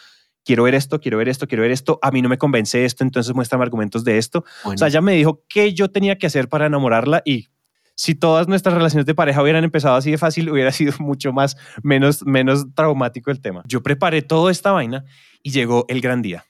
[0.45, 3.03] quiero ver esto, quiero ver esto, quiero ver esto, a mí no me convence esto,
[3.03, 4.43] entonces muéstrame argumentos de esto.
[4.63, 7.47] O sea, ella me dijo qué yo tenía que hacer para enamorarla y
[8.01, 11.57] si todas nuestras relaciones de pareja hubieran empezado así de fácil, hubiera sido mucho más,
[11.83, 13.61] menos, menos traumático el tema.
[13.67, 15.03] Yo preparé toda esta vaina
[15.43, 16.45] y llegó el gran día.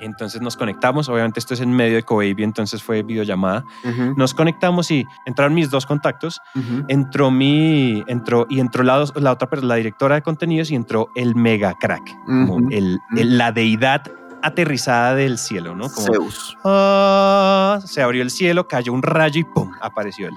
[0.00, 3.64] Entonces nos conectamos, obviamente esto es en medio de Cobaby, entonces fue videollamada.
[3.84, 6.40] Ujú, Nos conectamos y entraron mis dos contactos.
[6.54, 6.84] ujú.
[6.88, 11.08] Entró mi, entró y entró la, la otra, persona, la directora de contenidos y entró
[11.16, 12.68] el mega crack, como Ujú.
[12.70, 14.02] el, el- la deidad
[14.42, 15.88] aterrizada del cielo, ¿no?
[15.90, 16.56] Como, Zeus.
[16.64, 19.72] Ah, se abrió el cielo, cayó un rayo y ¡pum!
[19.80, 20.34] apareció él.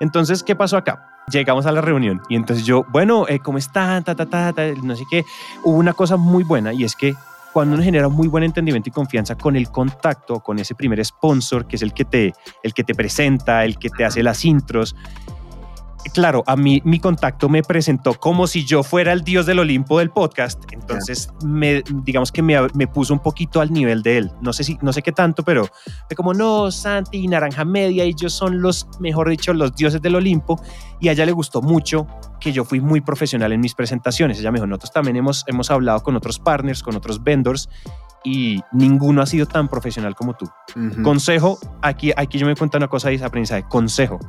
[0.00, 1.08] Entonces, ¿qué pasó acá?
[1.30, 4.02] Llegamos a la reunión y entonces yo, bueno, eh, ¿cómo están?
[4.02, 5.24] Ta, ta, ta, ta, no sé qué.
[5.62, 7.14] Hubo una cosa muy buena y es que
[7.52, 11.66] cuando uno genera muy buen entendimiento y confianza con el contacto, con ese primer sponsor,
[11.66, 12.32] que es el que te,
[12.62, 14.96] el que te presenta, el que te hace las intros,
[16.10, 19.98] claro, a mí mi contacto me presentó como si yo fuera el dios del Olimpo
[19.98, 20.62] del podcast.
[20.72, 24.32] Entonces, me, digamos que me, me puso un poquito al nivel de él.
[24.40, 25.68] No sé si, no sé qué tanto, pero
[26.06, 30.16] fue como no, Santi y Naranja Media, ellos son los, mejor dicho, los dioses del
[30.16, 30.60] Olimpo.
[31.00, 32.06] Y a ella le gustó mucho
[32.40, 34.38] que yo fui muy profesional en mis presentaciones.
[34.38, 37.68] Ella me dijo, nosotros también hemos, hemos hablado con otros partners, con otros vendors.
[38.24, 40.48] Y ninguno ha sido tan profesional como tú.
[41.02, 43.64] Consejo, aquí, aquí yo me cuento una cosa de aprendizaje.
[43.68, 44.20] Consejo,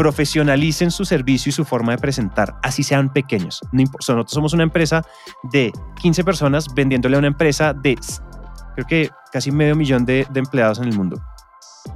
[0.00, 3.60] profesionalicen su servicio y su forma de presentar, así sean pequeños.
[3.70, 5.04] No nosotros somos una empresa
[5.42, 5.70] de
[6.00, 7.98] 15 personas vendiéndole a una empresa de,
[8.76, 11.20] creo que casi medio millón de, empleados en el mundo.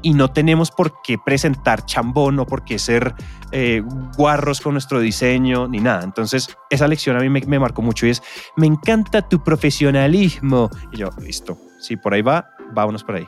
[0.02, 3.14] Y no tenemos por qué presentar chambón o por qué ser
[3.52, 3.82] eh,
[4.18, 6.02] guarros con nuestro diseño ni nada.
[6.04, 8.22] Entonces, esa lección a mí me, me marcó mucho y es,
[8.58, 10.68] me encanta tu profesionalismo.
[10.92, 13.26] Y yo, listo, si por ahí va, vámonos por ahí.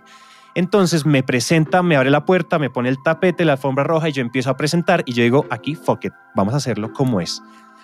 [0.56, 4.12] Entonces me presenta, me abre la puerta, me pone el tapete, la alfombra roja y
[4.12, 7.42] yo empiezo a presentar y yo digo, aquí, fuck it, vamos a hacerlo como es.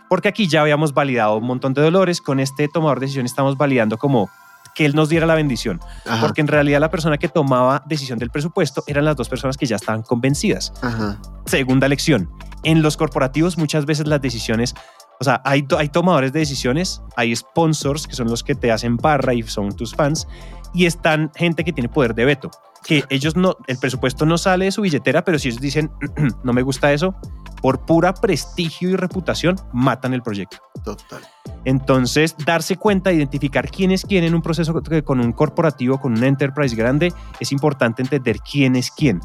[0.09, 3.59] Porque aquí ya habíamos validado un montón de dolores, con este tomador de decisión estamos
[3.59, 4.31] validando como
[4.75, 8.19] que él nos diera la bendición, Ajá, porque en realidad la persona que tomaba decisión
[8.19, 10.73] del presupuesto eran las dos personas que ya estaban convencidas.
[10.81, 11.19] ajá.
[11.45, 12.31] Segunda lección,
[12.63, 14.75] en los corporativos muchas veces las decisiones,
[15.21, 18.97] o sea, hay, hay tomadores de decisiones, hay sponsors que son los que te hacen
[18.97, 20.27] barra y son tus fans,
[20.75, 22.51] y están gente que tiene poder de veto,
[22.85, 25.91] que ellos no, el presupuesto no sale de su billetera, pero si ellos dicen,
[26.45, 27.15] no me gusta eso,
[27.61, 30.59] por pura prestigio y reputación, matan el proyecto.
[30.85, 31.23] Total.
[31.65, 36.25] Entonces, darse cuenta, identificar quién es quién en un proceso con un corporativo, con un
[36.25, 39.21] enterprise grande, es importante entender quién es quién.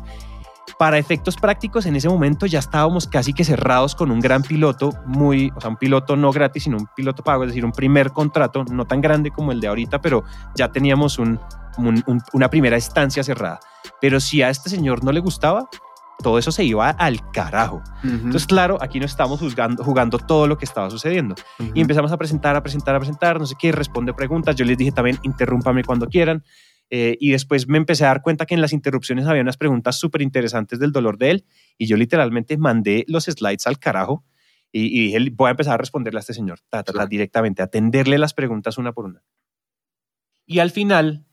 [0.78, 4.91] Para efectos prácticos, en ese momento ya estábamos casi que cerrados con un gran piloto,
[5.05, 8.11] muy, o sea, un piloto no gratis, sino un piloto pago, es decir, un primer
[8.11, 10.24] contrato, no tan grande como el de ahorita, pero
[10.55, 11.39] ya teníamos un-
[11.78, 13.59] un- un- una primera estancia cerrada.
[14.01, 15.68] Pero si a este señor no le gustaba,
[16.22, 17.78] todo eso se iba al carajo.
[18.03, 21.36] Ujú, Entonces, claro, aquí no estamos juzgando, jugando todo lo que estaba sucediendo.
[21.76, 24.55] Y empezamos a presentar, a presentar, a presentar, no sé qué, responde preguntas.
[24.55, 26.43] Yo les dije también, interrúmpame cuando quieran.
[26.89, 29.99] Eh, y después me empecé a dar cuenta que en las interrupciones había unas preguntas
[29.99, 31.45] súper interesantes del dolor de él.
[31.77, 34.23] Y yo literalmente mandé los slides al carajo
[34.71, 37.07] y, y dije, voy a empezar a responderle a este señor ta, ta, ta, Claro.
[37.09, 39.23] directamente, atenderle las preguntas una por una.
[40.45, 41.25] Y al final,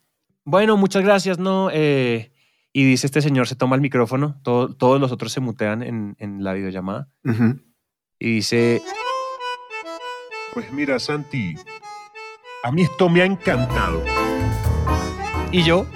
[0.45, 1.71] bueno, muchas gracias, ¿no?
[1.73, 2.33] Eh,
[2.73, 6.17] y dice este señor, se toma el micrófono, todo- todos los otros se mutean en,
[6.19, 7.61] en la videollamada Ujú.
[8.19, 8.83] y dice,
[10.53, 11.55] Pues mira, Santi,
[12.65, 14.03] a mí esto me ha encantado.
[15.55, 15.87] Y yo.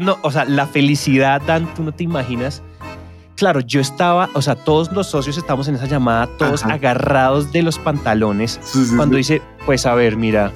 [0.00, 2.62] No, o sea, la felicidad, Dan, tú no te imaginas.
[3.36, 7.62] Claro, yo estaba, o sea, todos los socios estamos en esa llamada, todos agarrados de
[7.62, 8.60] los pantalones.
[8.94, 10.52] Cuando dice, pues a ver, mira,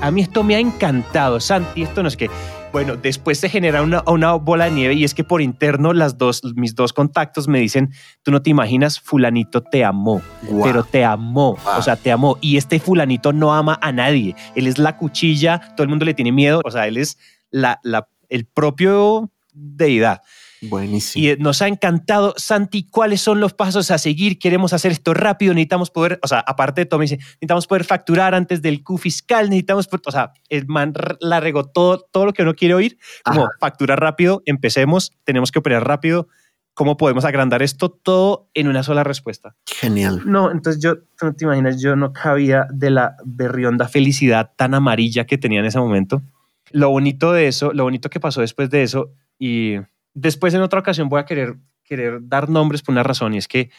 [0.00, 2.30] a mí esto me ha encantado, Santi, esto no es que
[2.72, 6.16] bueno, después se genera una, una bola de nieve y es que por interno las
[6.18, 7.90] dos, mis dos contactos me dicen,
[8.22, 10.22] tú no te imaginas, fulanito te amó
[10.62, 11.78] pero te amó, Wow.
[11.78, 12.38] o sea, te amó.
[12.40, 14.36] Y este fulanito no ama a nadie.
[14.54, 17.18] Él es la cuchilla, todo el mundo le tiene miedo, o sea, él es
[17.50, 20.22] la, la- el propio deidad.
[20.62, 21.24] Buenísimo.
[21.24, 24.38] Y eh, nos ha encantado, Santi, ¿cuáles son los pasos a seguir?
[24.38, 27.84] Queremos hacer esto rápido, necesitamos poder, o sea, aparte de todo, me dice, necesitamos poder
[27.84, 32.32] facturar antes del Q fiscal, necesitamos, o sea, el man la regó todo, todo lo
[32.32, 33.50] que uno quiere oír, como Ajá.
[33.58, 36.28] factura rápido, empecemos, tenemos que operar rápido,
[36.74, 37.90] ¿cómo podemos agrandar esto?
[37.90, 39.56] Todo en una sola respuesta.
[39.66, 40.22] Genial.
[40.24, 44.74] No, entonces yo, tú no te imaginas, yo no cabía de la berrionda felicidad tan
[44.74, 46.22] amarilla que tenía en ese momento.
[46.70, 49.76] Lo bonito de eso, lo bonito que pasó después de eso, y
[50.20, 53.48] después en otra ocasión voy a querer, querer dar nombres por una razón, y es
[53.48, 53.70] que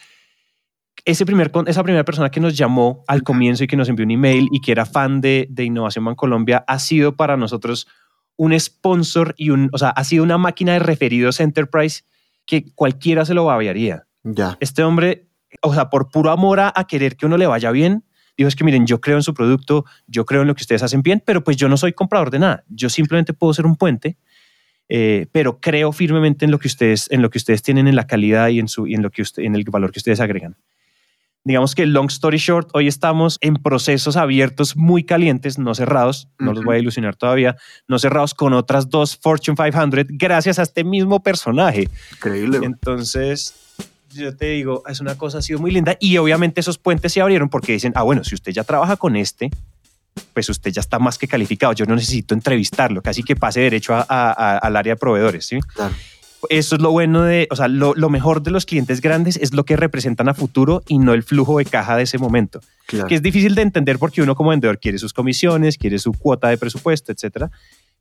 [1.04, 4.10] ese primer, esa primera persona que nos llamó al comienzo y que nos envió un
[4.12, 7.88] email y que era fan de, de Innovación Bancolombia ha sido para nosotros
[8.36, 12.02] un sponsor y un, o sea, ha sido una máquina de referidos enterprise
[12.46, 14.56] que cualquiera se lo babearía Ya.
[14.60, 15.28] este hombre,
[15.62, 18.04] o sea, por puro amor a, a querer que uno le vaya bien,
[18.36, 20.82] dijo es que miren, yo creo en su producto, yo creo en lo que ustedes
[20.82, 23.76] hacen bien, pero pues yo no soy comprador de nada, yo simplemente puedo ser un
[23.76, 24.18] puente.
[24.94, 28.06] Eh, pero creo firmemente en lo que ustedes, en lo que ustedes tienen en la
[28.06, 30.54] calidad y en, su, y en, lo que usted, en el valor que ustedes agregan.
[31.44, 36.52] Digamos que long story short, hoy estamos en procesos abiertos muy calientes, no cerrados, no
[36.52, 37.56] los voy a ilusionar todavía,
[37.88, 41.88] no cerrados con otras dos Fortune 500 gracias a este mismo personaje.
[42.12, 42.60] Increíble.
[42.62, 43.54] Entonces,
[44.10, 47.22] yo te digo, es una cosa ha sido muy linda y obviamente esos puentes se
[47.22, 49.50] abrieron porque dicen, ah, bueno, si usted ya trabaja con este,
[50.34, 51.72] pues usted ya está más que calificado.
[51.72, 55.46] Yo no necesito entrevistarlo, casi que pase derecho a- a- a- al área de proveedores.
[55.46, 55.58] ¿sí?
[55.74, 55.94] Claro.
[56.48, 59.54] Eso es lo bueno de, o sea, lo, lo mejor de los clientes grandes es
[59.54, 63.06] lo que representan a futuro y no el flujo de caja de ese momento, Claro.
[63.06, 66.48] que es difícil de entender porque uno como vendedor quiere sus comisiones, quiere su cuota
[66.48, 67.50] de presupuesto, etcétera.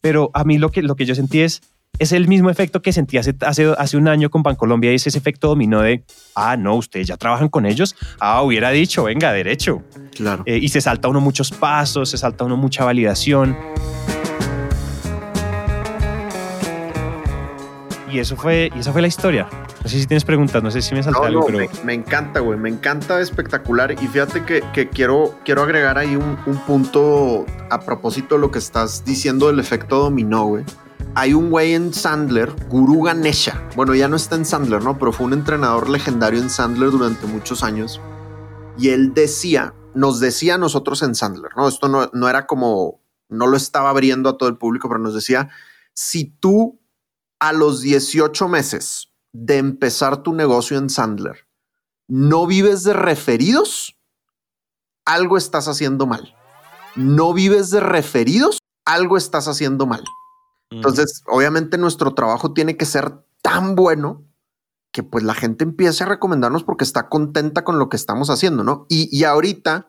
[0.02, 1.62] Pero a mí lo que, lo que yo sentí es,
[2.00, 5.08] es el mismo efecto que sentí hace, hace, hace un año con Bancolombia y es
[5.08, 6.04] ese efecto dominó de,
[6.36, 9.84] ah, no, ustedes ya trabajan con ellos, ah, hubiera dicho, venga, derecho.
[10.16, 10.44] Claro.
[10.46, 13.56] Eh, y se salta uno muchos pasos, se salta uno mucha validación.
[18.12, 19.48] Y eso fue, y esa fue la historia.
[19.84, 21.70] No sé si tienes preguntas, no sé si me salté No, algo, no, pero me,
[21.86, 22.60] me encanta, güey.
[22.60, 23.94] Me encanta espectacular.
[23.94, 28.52] Y fíjate que, que quiero, quiero agregar ahí un, un punto a propósito de lo
[28.52, 30.66] que estás diciendo del efecto dominó, güey.
[31.14, 33.68] Hay un güey en Sandler, Guru Ganesha.
[33.76, 34.98] Bueno, ya no está en Sandler, ¿no?
[34.98, 38.00] Pero fue un entrenador legendario en Sandler durante muchos años.
[38.78, 41.68] Y él decía, nos decía a nosotros en Sandler, ¿no?
[41.68, 45.14] Esto no, no era como, no lo estaba abriendo a todo el público, pero nos
[45.14, 45.50] decía,
[45.94, 46.80] si tú
[47.40, 51.46] a los 18 meses de empezar tu negocio en Sandler
[52.08, 53.98] no vives de referidos,
[55.06, 56.36] algo estás haciendo mal.
[56.98, 60.04] No vives de referidos, algo estás haciendo mal.
[60.72, 64.24] Entonces, obviamente nuestro trabajo tiene que ser tan bueno
[64.92, 68.64] que pues la gente empiece a recomendarnos porque está contenta con lo que estamos haciendo,
[68.64, 68.86] ¿no?
[68.90, 69.88] Y, y ahorita,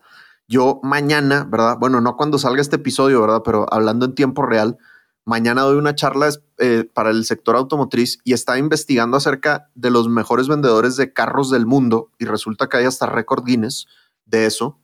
[0.48, 1.76] yo mañana, ¿verdad?
[1.78, 3.42] Bueno, no cuando salga este episodio, ¿verdad?
[3.44, 4.78] Pero hablando en tiempo real,
[5.24, 10.08] mañana doy una charla eh, para el sector automotriz y estaba investigando acerca de los
[10.08, 13.86] mejores vendedores de carros del mundo y resulta que hay hasta récord Guinness
[14.26, 14.78] de eso.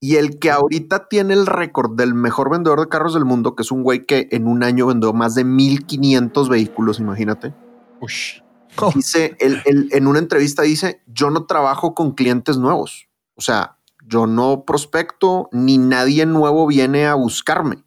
[0.00, 3.62] Y el que ahorita tiene el récord del mejor vendedor de carros del mundo, que
[3.62, 7.54] es un güey que en un año vendió más de 1500 vehículos, imagínate.
[8.00, 8.40] Ush.
[8.94, 13.08] Dice, él, él en una entrevista dice, yo no trabajo con clientes nuevos.
[13.34, 17.84] O sea, yo no prospecto ni nadie nuevo viene a buscarme.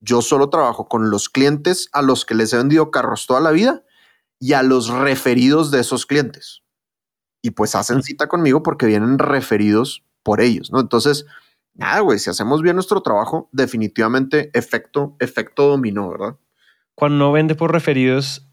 [0.00, 3.50] Yo solo trabajo con los clientes a los que les he vendido carros toda la
[3.50, 3.84] vida
[4.40, 6.62] y a los referidos de esos clientes.
[7.42, 10.80] Y pues hacen cita conmigo porque vienen referidos por ellos, ¿no?
[10.80, 11.26] Entonces,
[11.74, 16.36] nada, güey, si hacemos bien nuestro trabajo, definitivamente efecto, efecto dominó, ¿verdad?
[16.94, 18.46] Cuando uno vende por referidos,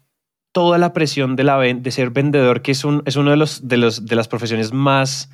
[0.52, 4.16] toda la presión de, la, de ser vendedor, que es, un, uno de, los, de,
[4.16, 5.30] las profesiones más,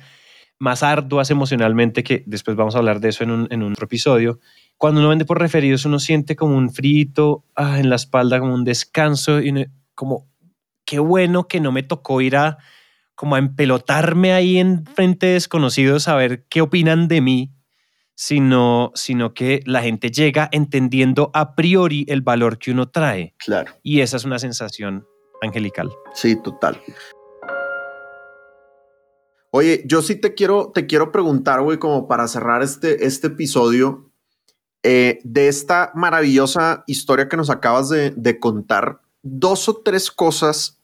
[0.59, 4.39] más arduas emocionalmente, que después vamos a hablar de eso en un, otro episodio.
[4.77, 8.53] Cuando uno vende por referidos, uno siente como un frito ah, en la espalda, como
[8.53, 10.27] un descanso, y como
[10.85, 12.59] qué bueno que no me tocó ir a
[13.17, 17.51] como a empelotarme ahí en frente de desconocidos a ver qué opinan de mí,
[18.13, 23.33] sino, sino que la gente llega entendiendo a priori el valor que uno trae.
[23.39, 23.73] Claro.
[23.81, 25.07] Y esa es una sensación
[25.41, 25.89] angelical.
[26.13, 26.79] Sí, total.
[29.49, 34.11] Oye, yo sí te quiero, te quiero preguntar, güey, como para cerrar este, este episodio,
[34.83, 40.76] eh, de esta maravillosa historia que nos acabas de, de contar, dos o tres cosas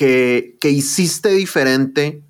[0.00, 2.24] que, hiciste diferente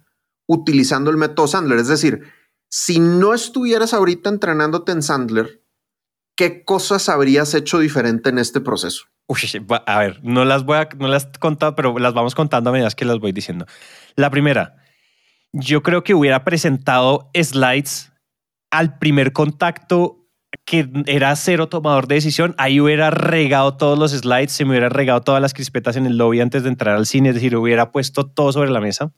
[0.49, 1.79] utilizando el método Sandler.
[1.79, 2.25] Es decir,
[2.69, 5.63] si no estuvieras ahorita entrenándote en Sandler,
[6.37, 9.05] ¿qué cosas habrías hecho diferente en este proceso?
[9.87, 12.91] A ver, no las voy a, no las contado, pero las vamos contando a medida
[12.91, 13.67] que las voy diciendo.
[14.17, 14.83] La primera,
[15.53, 18.11] yo creo que hubiera presentado slides
[18.73, 20.20] al primer contacto
[20.71, 22.55] que era cero tomador de decisión.
[22.57, 26.17] Ahí hubiera regado todos los slides, se me hubiera regado todas las crispetas en el
[26.17, 29.13] lobby antes de entrar al cine, es decir, hubiera puesto todo sobre la mesa.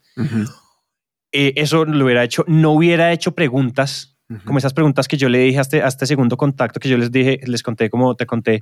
[1.31, 5.37] Eh, eso lo hubiera hecho, no hubiera hecho preguntas, como esas preguntas que yo le
[5.37, 8.25] dije a este, a este segundo contacto que yo les dije, les conté como te
[8.25, 8.59] conté.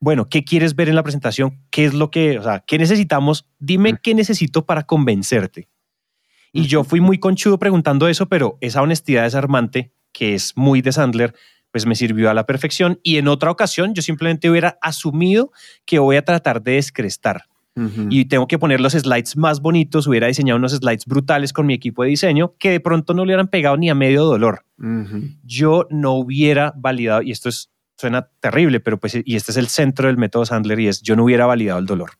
[0.00, 1.60] Bueno, ¿qué quieres ver en la presentación?
[1.68, 3.46] ¿Qué es lo que, o sea, qué necesitamos?
[3.58, 5.68] Dime qué necesito para convencerte.
[6.50, 10.92] Y yo fui muy conchudo preguntando eso, pero esa honestidad desarmante, que es muy de
[10.92, 11.34] Sandler,
[11.72, 13.00] pues me sirvió a la perfección.
[13.02, 15.50] Y en otra ocasión yo simplemente hubiera asumido
[15.84, 17.46] que voy a tratar de descrestar
[18.10, 21.72] y tengo que poner los slides más bonitos, hubiera diseñado unos slides brutales con mi
[21.72, 24.66] equipo de diseño que de pronto no le hubieran pegado ni a medio dolor.
[25.42, 29.68] Yo no hubiera validado, y esto es, suena terrible, pero pues, y este es el
[29.68, 32.10] centro del método Sandler y es, yo no hubiera validado el dolor.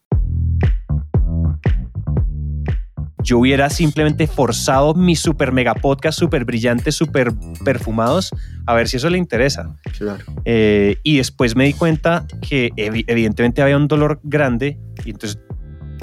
[3.23, 7.33] Yo hubiera simplemente forzado mis super mega podcast, super brillantes, super
[7.65, 8.31] perfumados,
[8.67, 9.77] a ver si eso le interesa.
[9.97, 10.25] Claro.
[10.45, 15.39] Eh, y después me di cuenta que evi- evidentemente había un dolor grande y entonces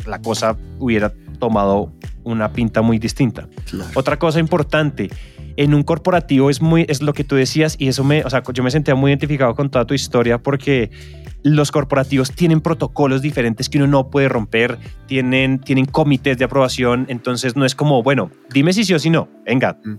[0.05, 1.93] la cosa hubiera tomado
[2.24, 3.47] una pinta muy distinta.
[3.70, 3.89] Claro.
[3.95, 5.09] Otra cosa importante,
[5.57, 8.43] en un corporativo es muy es lo que tú decías y eso me, o sea,
[8.53, 10.89] yo me sentía muy identificado con toda tu historia porque
[11.44, 14.78] los corporativos tienen protocolos diferentes que uno no puede romper,
[15.08, 19.10] tienen tienen comités de aprobación, entonces no es como, bueno, dime si sí o si
[19.10, 19.30] no.
[19.46, 19.78] Venga.
[19.84, 19.96] Mm.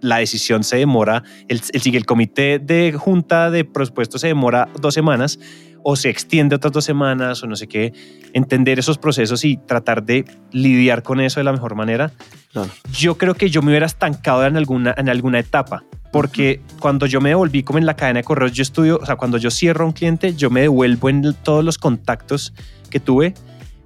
[0.00, 4.94] La decisión se demora, el, el, el comité de junta de presupuesto se demora dos
[4.94, 5.38] semanas
[5.84, 7.92] o se extiende otras dos semanas o no sé qué,
[8.32, 12.12] entender esos procesos y tratar de lidiar con eso de la mejor manera
[12.52, 12.68] Claro.
[12.92, 15.84] yo creo que yo me hubiera estancado en alguna, en alguna etapa.
[16.12, 19.16] Porque cuando yo me devolví como en la cadena de correos, yo estudio, o sea,
[19.16, 22.52] cuando yo cierro a un cliente, yo me devuelvo en todos los contactos
[22.90, 23.34] que tuve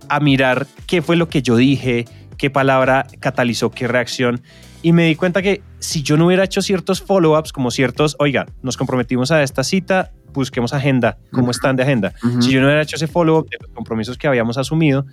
[0.08, 2.04] a mirar qué fue lo que yo dije,
[2.36, 4.40] qué palabra catalizó qué reacción.
[4.82, 8.46] Y me di cuenta que si yo no hubiera hecho ciertos follow-ups, como ciertos, oiga,
[8.62, 12.12] nos comprometimos a esta cita, busquemos agenda, cómo están de agenda.
[12.42, 15.06] Si yo no hubiera hecho ese follow-up de los compromisos que habíamos asumido,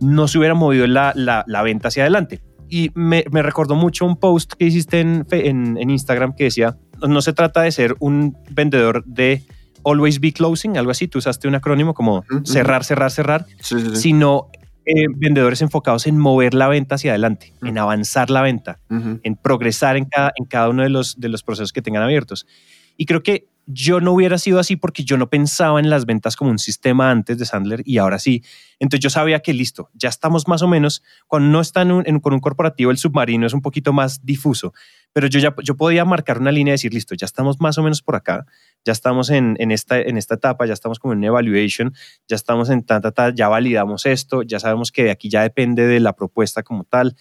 [0.00, 2.40] no se hubiera movido la, la- la venta hacia adelante.
[2.68, 6.76] Y me, me recordó mucho un post que hiciste en, en, en Instagram que decía,
[7.06, 9.42] no se trata de ser un vendedor de
[9.84, 13.90] always be closing, algo así, tú usaste un acrónimo como cerrar, cerrar, cerrar, Sí, sí,
[13.90, 13.96] sí.
[13.96, 14.48] sino
[14.84, 19.96] eh, vendedores enfocados en mover la venta hacia adelante, en avanzar la venta en progresar
[19.96, 22.46] en cada, en cada uno de los, de los procesos que tengan abiertos.
[22.96, 26.36] Y creo que yo no hubiera sido así porque yo no pensaba en las ventas
[26.36, 28.44] como un sistema antes de Sandler y ahora sí.
[28.78, 32.20] Entonces yo sabía que listo, ya estamos más o menos, cuando no está en en-
[32.20, 34.72] con un corporativo, el submarino es un poquito más difuso,
[35.12, 37.82] pero yo ya yo podía marcar una línea y decir, listo, ya estamos más o
[37.82, 38.46] menos por acá,
[38.84, 41.92] ya estamos en, en, esta, en esta etapa, ya estamos como en una evaluation,
[42.28, 45.86] ya estamos en tanta, ta, ya validamos esto, ya sabemos que de aquí ya depende
[45.86, 47.16] de la propuesta como tal.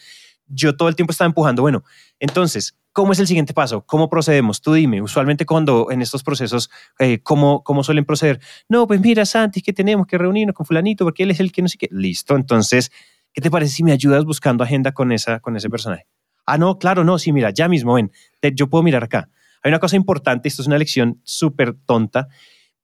[0.47, 1.83] Yo todo el tiempo estaba empujando, bueno,
[2.19, 3.85] entonces, ¿cómo es el siguiente paso?
[3.85, 4.61] ¿Cómo procedemos?
[4.61, 8.39] Tú dime, usualmente cuando en estos procesos, eh, ¿cómo, ¿cómo suelen proceder?
[8.69, 11.61] No, pues mira, Santi, que tenemos que reunirnos con fulanito porque él es el que
[11.61, 11.89] no sé qué.
[11.91, 12.93] Listo, entonces,
[13.33, 16.07] ¿qué te parece si me ayudas buscando agenda con, esa, con ese personaje?
[16.45, 19.29] Ah, no, claro, no, sí, mira, ya mismo, ven, te- yo puedo mirar acá.
[19.61, 22.29] Hay una cosa importante, esto es una lección súper tonta,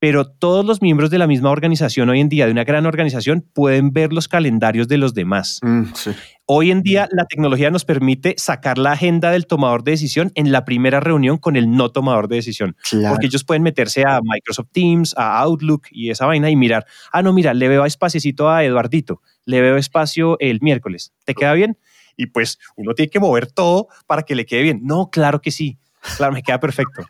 [0.02, 3.46] pero todos los miembros de la misma organización hoy en día, de una gran organización,
[3.54, 5.60] pueden ver los calendarios de los demás.
[5.62, 6.10] Mm, sí.
[6.48, 10.52] Hoy en día la tecnología nos permite sacar la agenda del tomador de decisión en
[10.52, 13.14] la primera reunión con el no tomador de decisión, Claro.
[13.14, 17.22] porque ellos pueden meterse a Microsoft Teams, a Outlook y esa vaina y mirar, ah,
[17.22, 21.78] no, mira, le veo espaciecito a Eduardito, le veo espacio el miércoles, ¿te queda bien?
[22.18, 24.80] Y pues uno tiene que mover todo para que le quede bien.
[24.82, 25.78] No, claro que sí,
[26.18, 27.04] claro, me queda perfecto.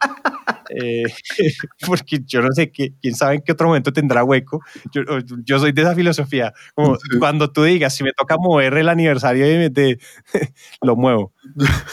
[0.74, 1.04] Eh,
[1.86, 4.62] porque yo no sé qué, quién sabe en qué otro momento tendrá hueco.
[4.94, 5.02] Yo,
[5.44, 6.54] yo soy de esa filosofía.
[6.74, 7.20] Como Sí.
[7.20, 10.00] cuando tú digas, si me toca mover el aniversario, de, de-
[10.82, 11.34] lo muevo.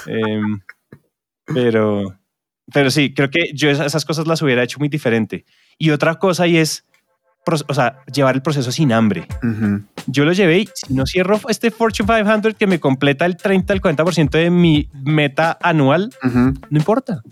[0.06, 0.60] Em,
[1.46, 2.18] pero,
[2.72, 5.44] pero sí, creo que yo esa- esas cosas las hubiera hecho muy diferente.
[5.78, 6.84] Y otra cosa y es,
[7.66, 9.26] o sea, llevar el proceso sin hambre.
[9.42, 9.82] Ujú.
[10.06, 13.72] Yo lo llevé y si no cierro este Fortune 500 que me completa el 30
[13.72, 16.52] al 40% de mi meta anual, Ujú.
[16.70, 17.22] no importa.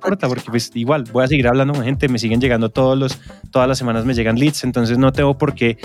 [0.00, 3.20] Importa, porque pues igual voy a seguir hablando con gente, me siguen llegando todos los,
[3.50, 5.76] todas las semanas me llegan leads, entonces no tengo por qué.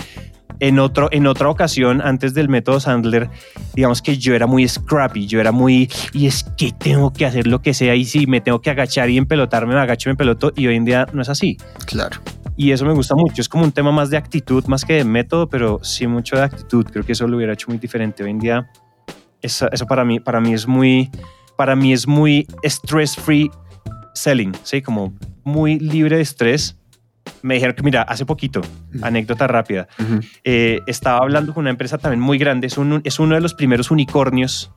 [0.58, 3.28] En, otro, en otra ocasión, antes del método Sandler,
[3.74, 7.46] digamos que yo era muy scrappy, yo era muy, y es que tengo que hacer
[7.46, 10.12] lo que sea, y si me tengo que agachar y empelotarme, me agacho y me
[10.12, 11.58] empeloto, y hoy en día no es así.
[11.84, 12.16] Claro.
[12.56, 15.04] Y eso me gusta mucho, es como un tema más de actitud, más que de
[15.04, 18.24] método, pero sí mucho de actitud, creo que eso lo hubiera hecho muy diferente.
[18.24, 18.70] Hoy en día,
[19.42, 21.10] eso, eso para, mí, para mí es muy,
[21.58, 23.50] para mí es muy stress-free
[24.16, 24.82] selling, ¿sí?
[24.82, 25.14] Como
[25.44, 26.76] muy libre de estrés.
[27.42, 28.60] Me dijeron que, mira, hace poquito,
[29.02, 29.88] anécdota rápida,
[30.44, 33.52] eh, estaba hablando con una empresa también muy grande, es, un- es uno de los
[33.54, 34.70] primeros unicornios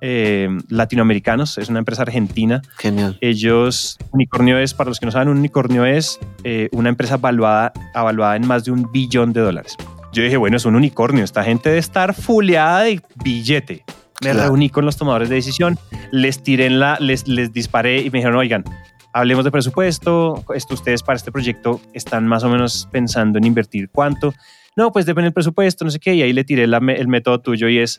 [0.00, 2.62] eh, latinoamericanos, es una empresa argentina.
[2.76, 3.16] Genial.
[3.20, 7.72] Ellos, unicornio es, para los que no saben, un unicornio es eh, una empresa valuada,
[7.94, 9.74] avaluada en más de un billón de dólares.
[10.12, 13.84] Yo dije, bueno, es un unicornio, esta gente debe estar fuleada de billete.
[14.22, 14.48] Me Claro.
[14.48, 15.78] reuní con los tomadores de decisión,
[16.10, 18.64] les tiré en la, les, les disparé y me dijeron, oigan,
[19.12, 23.90] hablemos de presupuesto, esto ustedes para este proyecto están más o menos pensando en invertir
[23.90, 24.32] cuánto.
[24.74, 27.40] No, pues depende del presupuesto, no sé qué, y ahí le tiré la el método
[27.40, 27.98] tuyo y es,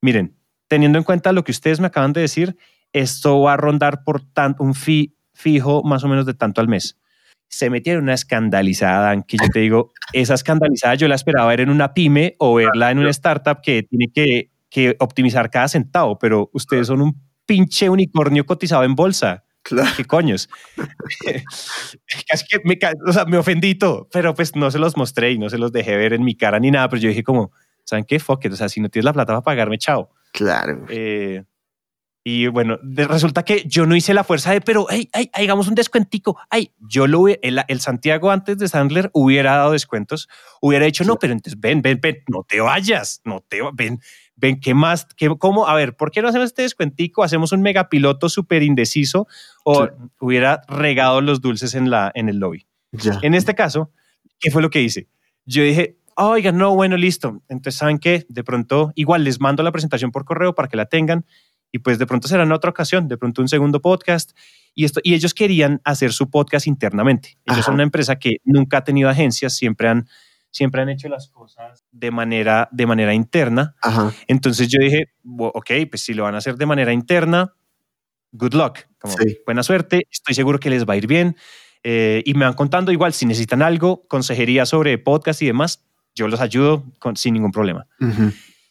[0.00, 0.36] miren,
[0.68, 2.56] teniendo en cuenta lo que ustedes me acaban de decir,
[2.92, 6.68] esto va a rondar por tan, un fee fijo más o menos de tanto al
[6.68, 6.98] mes.
[7.48, 11.60] Se metieron una escandalizada, Dan, que yo te digo, esa escandalizada yo la esperaba ver
[11.60, 16.18] en una pyme o verla en una startup que tiene que, que optimizar cada centavo,
[16.18, 19.44] pero ustedes son un pinche unicornio cotizado en bolsa.
[19.62, 19.88] Claro.
[19.96, 20.48] ¿Qué coños?
[22.28, 25.38] Casi que me, o sea, me ofendí todo, pero pues no se los mostré y
[25.38, 27.52] no se los dejé ver en mi cara ni nada, pero yo dije como,
[27.84, 28.18] ¿saben qué?
[28.18, 30.10] Fuck it, o sea, si no tienes la plata para pagarme, chao.
[30.32, 30.86] Claro.
[30.88, 31.44] Eh,
[32.24, 35.74] y bueno, resulta que yo no hice la fuerza de, pero, hey, hey, hagamos un
[35.74, 36.36] descuentico.
[36.50, 40.28] Ay, yo lo el, el Santiago antes de Sandler hubiera dado descuentos,
[40.60, 44.00] hubiera dicho, no, pero entonces ven, ven, ven, no te vayas, no te ven,
[44.36, 45.06] ven, ¿qué más?
[45.16, 45.66] ¿Qué, ¿Cómo?
[45.68, 47.22] A ver, ¿por qué no hacemos este descuentico?
[47.22, 49.26] Hacemos un megapiloto súper indeciso
[49.64, 49.92] o Sí.
[50.20, 52.66] hubiera regado los dulces en, la, en el lobby.
[52.92, 53.18] Ya.
[53.22, 53.90] En este caso,
[54.40, 55.08] ¿qué fue lo que hice?
[55.46, 57.42] Yo dije, oigan, no, bueno, listo.
[57.48, 58.24] Entonces, ¿saben qué?
[58.28, 61.24] De pronto, igual les mando la presentación por correo para que la tengan
[61.72, 64.30] y pues de pronto será en otra ocasión, de pronto un segundo podcast.
[64.76, 67.30] Y, esto, y ellos querían hacer su podcast internamente.
[67.46, 67.62] Ellos Ajá.
[67.62, 70.08] son una empresa que nunca ha tenido agencias, siempre han,
[70.54, 73.74] siempre han hecho las cosas de manera, de manera interna.
[73.82, 74.12] Ajá.
[74.28, 77.52] Entonces yo dije, "Bu- ok, pues si lo van a hacer de manera interna,
[78.32, 79.38] good luck, como Sí.
[79.44, 81.36] buena suerte, estoy seguro que les va a ir bien.
[81.82, 85.84] Eh, y me van contando igual, si necesitan algo, consejería sobre podcast y demás,
[86.14, 87.86] yo los ayudo con- sin ningún problema.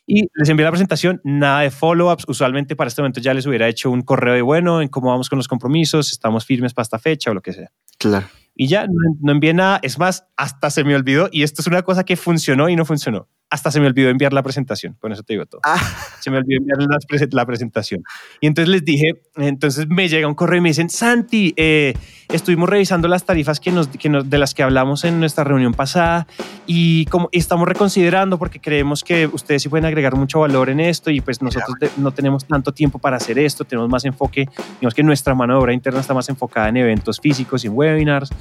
[0.06, 2.26] Y les envié la presentación, nada de follow-ups.
[2.28, 5.30] Usualmente para este momento ya les hubiera hecho un correo de bueno, en cómo vamos
[5.30, 7.70] con los compromisos, estamos firmes para esta fecha o lo que sea.
[8.00, 8.26] Claro.
[8.56, 9.80] Y ya no, no envié nada.
[9.82, 11.30] Es más, hasta se me olvidó.
[11.32, 13.28] Y esto es una cosa que funcionó y no funcionó.
[13.54, 14.96] Hasta se me olvidó enviar la presentación.
[15.00, 15.62] Con eso te digo todo.
[15.64, 15.78] Ah,
[16.20, 18.02] Se me olvidó enviar prese- la presentación.
[18.42, 21.94] Y entonces les dije, entonces me llega un correo y me dicen, Santi, eh,
[22.30, 25.76] estuvimos revisando las tarifas que nos, que nos- de las que hablamos en nuestra reunión
[25.76, 26.26] pasada
[26.66, 31.12] y como estamos reconsiderando porque creemos que ustedes sí pueden agregar mucho valor en esto
[31.12, 34.48] y pues nosotros de- no tenemos tanto tiempo para hacer esto, tenemos más enfoque,
[34.80, 37.74] digamos que nuestra mano de obra interna está más enfocada en eventos físicos y en
[37.76, 38.32] webinars.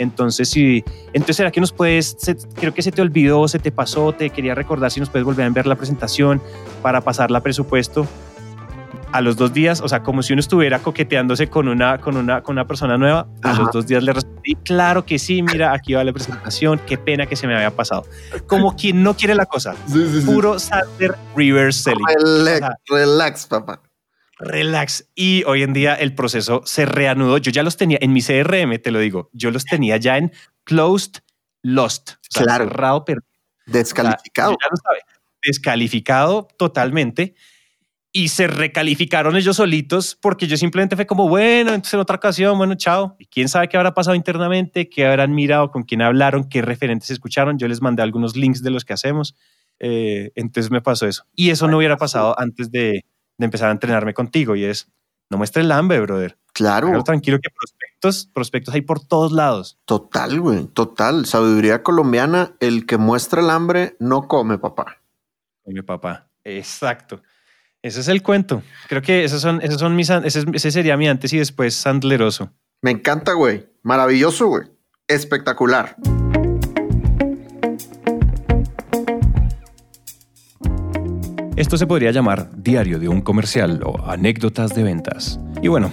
[0.00, 0.82] Entonces, sí,
[1.12, 4.30] entonces será que nos puedes, se- creo que se te olvidó, se te pasó, te
[4.30, 6.40] quería recordar si nos puedes volver a enviar la presentación
[6.82, 8.06] para pasarla a presupuesto
[9.12, 12.42] a los dos días, o sea, como si uno estuviera coqueteándose con una, con una,
[12.42, 13.62] con una persona nueva, a Ajá.
[13.62, 17.26] los dos días le respondí, claro que sí, mira, aquí va la presentación, qué pena
[17.26, 18.04] que se me había pasado.
[18.46, 20.24] Como quien no quiere la cosa, sí, sí.
[20.26, 22.06] puro Sander reverse selling.
[22.06, 23.80] Relax, O sea, relax, papá.
[24.40, 25.08] Relax.
[25.14, 27.38] Y hoy en día el proceso se reanudó.
[27.38, 29.30] Yo ya los tenía en mi CRM, te lo digo.
[29.32, 30.32] Yo los tenía ya en
[30.64, 31.22] closed,
[31.62, 32.10] lost.
[32.12, 32.64] O sea, Claro.
[32.64, 33.26] cerrado, perdido.
[33.66, 34.52] Descalificado.
[34.52, 35.02] Ya lo sabía.
[35.42, 37.34] Descalificado totalmente.
[38.12, 42.58] Y se recalificaron ellos solitos porque yo simplemente fue como, bueno, entonces en otra ocasión,
[42.58, 43.14] bueno, chao.
[43.20, 47.10] Y quién sabe qué habrá pasado internamente, qué habrán mirado, con quién hablaron, qué referentes
[47.10, 47.56] escucharon.
[47.58, 49.36] Yo les mandé algunos links de los que hacemos.
[49.78, 51.24] Eh, entonces me pasó eso.
[51.36, 53.04] Y eso no hubiera pasado antes de,
[53.40, 54.54] de empezar a entrenarme contigo.
[54.54, 54.86] Y es,
[55.30, 56.38] no muestre el hambre, brother.
[56.52, 56.88] Claro.
[56.88, 59.78] Hágalo tranquilo que prospectos, prospectos hay por todos lados.
[59.84, 60.66] Total, güey.
[60.66, 61.26] Total.
[61.26, 62.52] Sabiduría colombiana.
[62.60, 64.98] El que muestra el hambre no come, papá.
[65.64, 66.28] Con mi papá.
[66.44, 67.22] Exacto.
[67.82, 68.62] Ese es el cuento.
[68.88, 71.74] Creo que esos son, esos son mis, ese, es- ese sería mi antes y después
[71.74, 72.50] sandleroso.
[72.82, 73.66] Me encanta, güey.
[73.82, 74.64] Maravilloso, güey.
[75.08, 75.96] Espectacular.
[81.60, 85.38] Esto se podría llamar diario de un comercial o anécdotas de ventas.
[85.60, 85.92] Y bueno,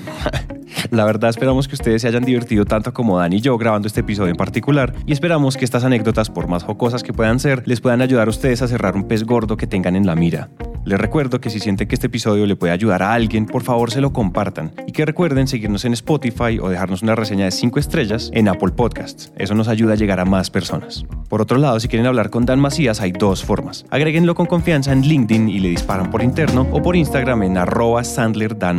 [0.91, 4.01] la verdad esperamos que ustedes se hayan divertido tanto como Dan y yo grabando este
[4.01, 7.81] episodio en particular y esperamos que estas anécdotas, por más jocosas que puedan ser, les
[7.81, 10.49] puedan ayudar a ustedes a cerrar un pez gordo que tengan en la mira.
[10.85, 13.91] Les recuerdo que si sienten que este episodio le puede ayudar a alguien, por favor
[13.91, 17.77] se lo compartan y que recuerden seguirnos en Spotify o dejarnos una reseña de 5
[17.77, 19.33] estrellas en Apple Podcasts.
[19.35, 21.05] Eso nos ayuda a llegar a más personas.
[21.27, 23.85] Por otro lado, si quieren hablar con Dan Macías, hay dos formas.
[23.89, 28.05] Agréguenlo con confianza en LinkedIn y le disparan por interno o por Instagram en arroba
[28.05, 28.77] Sandler Dan.